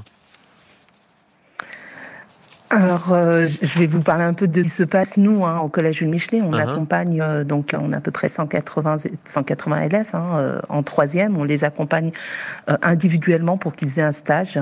Alors, 2.71 3.13
euh, 3.13 3.47
je 3.47 3.79
vais 3.79 3.87
vous 3.87 4.03
parler 4.03 4.25
un 4.25 4.35
peu 4.35 4.47
de 4.47 4.63
ce 4.63 4.69
qui 4.69 4.75
se 4.75 4.83
passe 4.83 5.17
nous 5.17 5.47
hein, 5.47 5.59
au 5.61 5.69
collège 5.69 5.97
Jules 5.99 6.11
Michelet. 6.11 6.43
On 6.43 6.53
uh 6.53 6.57
-huh. 6.57 6.71
accompagne 6.71 7.21
euh, 7.21 7.45
donc 7.45 7.75
on 7.79 7.93
a 7.93 7.97
à 7.97 8.01
peu 8.01 8.11
près 8.11 8.29
180 8.29 8.97
180 9.25 9.83
élèves 9.83 10.11
hein, 10.13 10.29
euh, 10.35 10.61
en 10.69 10.83
troisième. 10.83 11.39
On 11.39 11.45
les 11.45 11.65
accompagne 11.65 12.11
euh, 12.69 12.77
individuellement 12.83 13.57
pour 13.57 13.75
qu'ils 13.75 13.99
aient 13.99 14.03
un 14.03 14.13
stage. 14.13 14.61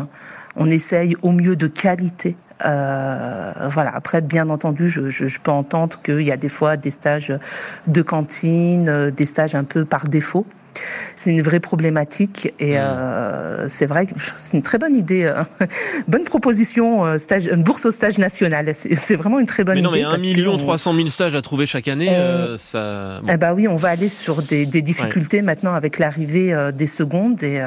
On 0.55 0.67
essaye 0.69 1.17
au 1.23 1.33
mieux 1.33 1.57
de 1.57 1.67
qualité. 1.67 2.37
voilà. 2.61 3.91
Après, 3.95 4.21
bien 4.23 4.49
entendu, 4.51 4.89
je, 4.89 5.11
je, 5.11 5.27
je 5.27 5.39
peux 5.41 5.51
entendre 5.51 6.01
qu'il 6.03 6.23
y 6.23 6.33
a 6.33 6.37
des 6.37 6.49
fois 6.49 6.77
des 6.77 6.93
stages 6.93 7.33
de 7.97 8.03
cantine, 8.03 9.11
des 9.11 9.27
stages 9.27 9.55
un 9.55 9.65
peu 9.65 9.85
par 9.85 10.05
défaut 10.09 10.47
c'est 11.17 11.33
une 11.33 11.43
vraie 11.43 11.61
problématique 11.61 12.53
et 12.61 12.75
mmh. 12.75 12.81
euh, 12.81 13.69
c'est 13.69 13.87
vrai 13.87 14.07
que 14.07 14.13
c'est 14.37 14.57
une 14.57 14.63
très 14.63 14.79
bonne 14.79 14.95
idée, 14.95 15.25
euh, 15.25 15.43
bonne 16.09 16.25
proposition, 16.25 17.05
euh, 17.05 17.19
stage, 17.19 17.47
une 17.47 17.63
bourse 17.63 17.87
au 17.87 17.91
stage 17.91 18.19
national. 18.19 18.73
C'est 18.75 19.17
vraiment 19.17 19.39
une 19.39 19.47
très 19.47 19.65
bonne 19.65 19.77
mais 19.77 19.83
non, 19.83 19.91
idée. 19.93 20.07
Mais 20.09 20.15
1 20.15 20.19
million 20.19 20.57
300 20.57 20.95
000 20.95 21.09
stages 21.09 21.35
à 21.35 21.43
trouver 21.43 21.67
chaque 21.67 21.89
année, 21.89 22.11
euh, 22.11 22.57
ça. 22.57 23.19
Bon. 23.23 23.29
Eh 23.33 23.37
ben 23.37 23.55
oui, 23.55 23.67
on 23.67 23.77
va 23.77 23.89
aller 23.89 24.09
sur 24.09 24.43
des, 24.43 24.67
des 24.67 24.83
difficultés 24.83 25.39
ouais. 25.39 25.43
maintenant 25.43 25.75
avec 25.75 25.99
l'arrivée 25.99 26.53
euh, 26.53 26.73
des 26.73 26.87
secondes 26.87 27.43
et. 27.43 27.63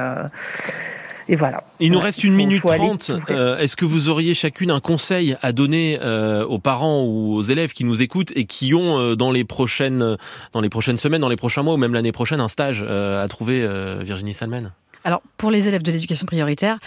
Et 1.30 1.36
voilà. 1.36 1.64
Il 1.80 1.92
nous 1.92 2.00
reste 2.00 2.24
une 2.24 2.34
minute 2.34 2.64
trente. 2.64 3.12
Euh, 3.30 3.60
Est-ce 3.60 3.76
que 3.76 3.86
vous 3.86 4.10
auriez 4.10 4.34
chacune 4.34 4.72
un 4.72 4.80
conseil 4.80 5.38
à 5.44 5.52
donner 5.52 6.00
euh, 6.02 6.44
aux 6.44 6.58
parents 6.58 7.04
ou 7.04 7.36
aux 7.36 7.44
élèves 7.44 7.74
qui 7.74 7.86
nous 7.86 8.02
écoutent 8.02 8.32
et 8.36 8.46
qui 8.46 8.74
ont 8.74 8.98
euh, 8.98 9.16
dans 9.16 9.32
les 9.32 9.44
prochaines 9.44 10.18
dans 10.54 10.62
les 10.62 10.70
prochaines 10.70 10.98
semaines, 10.98 11.22
dans 11.22 11.30
les 11.30 11.36
prochains 11.36 11.62
mois 11.62 11.76
ou 11.76 11.78
même 11.78 11.94
l'année 11.94 12.12
prochaine 12.12 12.42
un 12.42 12.48
stage 12.48 12.82
à 12.82 13.28
trouver, 13.28 13.68
Virginie 14.02 14.34
Salmen? 14.34 14.72
Alors, 15.04 15.22
pour 15.38 15.52
les 15.52 15.68
élèves 15.68 15.84
de 15.84 15.92
l'éducation 15.92 16.26
prioritaire, 16.26 16.80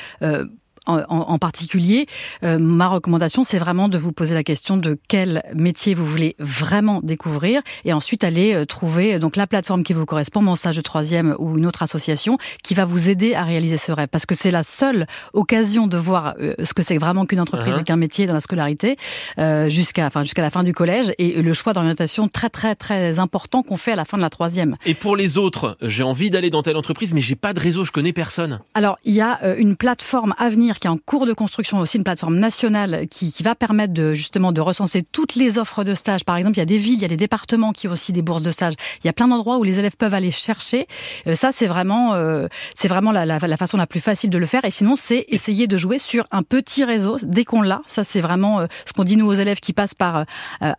en, 0.87 1.01
en, 1.09 1.39
particulier, 1.39 2.07
euh, 2.45 2.59
ma 2.59 2.89
recommandation, 2.89 3.45
c'est 3.45 3.59
vraiment 3.59 3.89
de 3.89 3.99
vous 3.99 4.13
poser 4.13 4.35
la 4.35 4.43
question 4.43 4.77
de 4.77 4.99
quel 5.09 5.43
métier 5.55 5.95
vous 5.95 6.07
voulez 6.07 6.35
vraiment 6.39 7.01
découvrir 7.03 7.63
et 7.85 7.93
ensuite 7.93 8.25
aller 8.25 8.55
euh, 8.55 8.65
trouver 8.65 9.19
donc 9.19 9.37
la 9.37 9.47
plateforme 9.47 9.85
qui 9.85 9.93
vous 9.93 10.07
correspond, 10.07 10.43
mon 10.43 10.57
stage 10.57 10.77
de 10.77 10.83
troisième 10.83 11.35
ou 11.39 11.59
une 11.59 11.67
autre 11.67 11.83
association 11.83 12.39
qui 12.63 12.75
va 12.75 12.85
vous 12.85 13.09
aider 13.09 13.35
à 13.35 13.45
réaliser 13.45 13.77
ce 13.77 13.93
rêve. 13.93 14.09
Parce 14.11 14.27
que 14.27 14.35
c'est 14.35 14.51
la 14.51 14.63
seule 14.63 15.07
occasion 15.33 15.87
de 15.87 15.97
voir 15.97 16.35
euh, 16.41 16.55
ce 16.63 16.75
que 16.75 16.83
c'est 16.83 16.99
vraiment 16.99 17.27
qu'une 17.27 17.41
entreprise 17.41 17.75
uh 17.75 17.79
-huh. 17.79 17.81
et 17.81 17.85
qu'un 17.85 17.97
métier 17.97 18.27
dans 18.27 18.35
la 18.35 18.41
scolarité 18.41 18.97
euh, 19.39 19.69
jusqu'à 19.69 20.07
enfin, 20.07 20.23
jusqu'à 20.25 20.43
la 20.43 20.51
fin 20.51 20.65
du 20.65 20.73
collège 20.73 21.13
et 21.19 21.43
le 21.43 21.53
choix 21.53 21.73
d'orientation 21.73 22.29
très 22.29 22.51
très 22.51 22.75
très 22.75 23.19
important 23.19 23.63
qu'on 23.63 23.77
fait 23.77 23.93
à 23.93 23.97
la 23.97 24.05
fin 24.05 24.17
de 24.17 24.23
la 24.23 24.31
troisième. 24.31 24.77
Et 24.87 24.95
pour 24.95 25.17
les 25.17 25.39
autres, 25.39 25.77
j'ai 25.83 26.03
envie 26.03 26.31
d'aller 26.31 26.51
dans 26.51 26.63
telle 26.63 26.77
entreprise, 26.77 27.15
mais 27.15 27.21
j'ai 27.21 27.37
pas 27.37 27.53
de 27.53 27.61
réseau, 27.61 27.85
je 27.85 27.93
connais 27.93 28.13
personne. 28.13 28.61
Alors, 28.75 28.97
il 29.05 29.15
y 29.15 29.21
a 29.21 29.33
une 29.57 29.77
plateforme 29.77 30.35
à 30.39 30.49
venir 30.73 30.79
qui 30.79 30.87
est 30.87 30.91
en 30.91 30.99
cours 30.99 31.27
de 31.27 31.33
construction, 31.33 31.79
aussi 31.79 31.97
une 31.97 32.05
plateforme 32.05 32.39
nationale 32.39 33.07
qui, 33.11 33.33
qui, 33.33 33.43
va 33.43 33.55
permettre 33.55 33.93
de, 33.93 34.15
justement 34.15 34.53
de 34.53 34.61
recenser 34.61 35.03
toutes 35.03 35.35
les 35.35 35.59
offres 35.59 35.85
de 35.85 35.95
stage. 35.95 36.25
Par 36.25 36.37
exemple, 36.37 36.57
il 36.57 36.61
y 36.61 36.63
a 36.63 36.67
des 36.67 36.79
villes, 36.79 36.95
il 36.95 37.03
y 37.03 37.05
a 37.05 37.09
des 37.09 37.17
départements 37.17 37.73
qui 37.73 37.89
ont 37.89 37.93
aussi 37.93 38.13
des 38.13 38.23
bourses 38.23 38.43
de 38.43 38.51
stage. 38.51 38.75
Il 39.03 39.07
y 39.07 39.11
a 39.11 39.13
plein 39.13 39.29
d'endroits 39.29 39.59
où 39.59 39.65
les 39.65 39.79
élèves 39.79 39.97
peuvent 39.97 40.15
aller 40.15 40.31
chercher. 40.31 40.87
Euh, 41.27 41.35
ça, 41.35 41.53
c'est 41.53 41.67
vraiment, 41.67 42.15
euh, 42.15 42.47
c'est 42.75 42.89
vraiment 42.89 43.13
la, 43.13 43.27
la, 43.27 43.39
la, 43.39 43.57
façon 43.57 43.77
la 43.77 43.87
plus 43.87 44.01
facile 44.01 44.31
de 44.31 44.39
le 44.39 44.47
faire. 44.47 44.65
Et 44.65 44.71
sinon, 44.71 44.97
c'est 44.97 45.25
essayer 45.29 45.67
de 45.67 45.77
jouer 45.77 45.99
sur 45.99 46.25
un 46.31 46.43
petit 46.43 46.85
réseau 46.85 47.19
dès 47.23 47.45
qu'on 47.45 47.63
l'a. 47.63 47.83
Ça, 47.87 48.05
c'est 48.05 48.21
vraiment 48.21 48.61
euh, 48.61 48.67
ce 48.87 48.93
qu'on 48.93 49.05
dit 49.05 49.17
nous 49.17 49.27
aux 49.27 49.35
élèves 49.35 49.61
qui 49.61 49.73
passent 49.73 49.95
par 49.95 50.17
euh, 50.17 50.25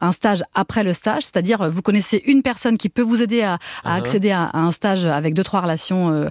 un 0.02 0.12
stage 0.12 0.44
après 0.54 0.84
le 0.84 0.94
stage. 0.94 1.24
C'est-à-dire, 1.24 1.62
euh, 1.62 1.70
vous 1.70 1.82
connaissez 1.82 2.22
une 2.26 2.42
personne 2.42 2.78
qui 2.78 2.90
peut 2.90 3.02
vous 3.02 3.22
aider 3.22 3.42
à, 3.42 3.54
à 3.54 3.58
uh 3.58 3.60
-huh. 3.84 3.98
accéder 4.00 4.32
à, 4.32 4.44
à, 4.44 4.60
un 4.60 4.72
stage 4.72 5.06
avec 5.06 5.34
deux, 5.34 5.44
trois 5.44 5.62
relations. 5.62 6.30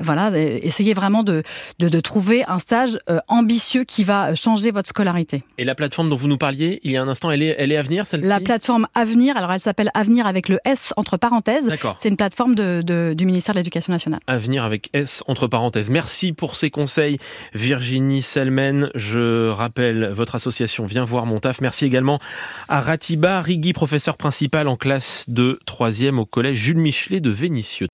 voilà, 0.00 0.30
essayez 0.38 0.94
vraiment 0.94 1.22
de, 1.22 1.42
de, 1.78 1.88
de 1.88 2.00
trouver 2.00 2.44
un 2.46 2.58
stage 2.62 2.98
euh, 3.10 3.18
ambitieux 3.28 3.84
qui 3.84 4.04
va 4.04 4.34
changer 4.34 4.70
votre 4.70 4.88
scolarité. 4.88 5.42
Et 5.58 5.64
la 5.64 5.74
plateforme 5.74 6.08
dont 6.08 6.16
vous 6.16 6.28
nous 6.28 6.38
parliez 6.38 6.80
il 6.82 6.92
y 6.92 6.96
a 6.96 7.02
un 7.02 7.08
instant, 7.08 7.30
elle 7.30 7.42
est, 7.42 7.54
elle 7.58 7.72
est 7.72 7.76
Avenir, 7.76 8.06
celle-ci? 8.06 8.26
La 8.26 8.40
plateforme 8.40 8.86
Avenir, 8.94 9.36
alors 9.36 9.52
elle 9.52 9.60
s'appelle 9.60 9.90
Avenir 9.94 10.26
avec 10.26 10.48
le 10.48 10.58
S 10.64 10.94
entre 10.96 11.16
parenthèses. 11.16 11.70
C'est 11.98 12.08
une 12.08 12.16
plateforme 12.16 12.54
de, 12.54 12.82
de, 12.82 13.14
du 13.16 13.26
ministère 13.26 13.54
de 13.54 13.58
l'Éducation 13.58 13.92
nationale. 13.92 14.20
Avenir 14.26 14.64
avec 14.64 14.88
S 14.92 15.22
entre 15.26 15.46
parenthèses. 15.46 15.90
Merci 15.90 16.32
pour 16.32 16.56
ces 16.56 16.70
conseils, 16.70 17.18
Virginie 17.54 18.22
Selmen. 18.22 18.90
Je 18.94 19.50
rappelle 19.50 20.12
votre 20.12 20.34
association 20.34 20.84
Viens 20.84 21.04
voir 21.04 21.26
mon 21.26 21.40
taf. 21.40 21.60
Merci 21.60 21.84
également 21.84 22.18
à 22.68 22.80
Ratiba 22.80 23.40
Rigui, 23.40 23.72
professeur 23.72 24.16
principal 24.16 24.68
en 24.68 24.76
classe 24.76 25.24
de 25.28 25.58
3e 25.66 26.18
au 26.18 26.24
collège 26.24 26.56
Jules 26.56 26.78
Michelet 26.78 27.20
de 27.20 27.30
Vénissieux. 27.30 27.88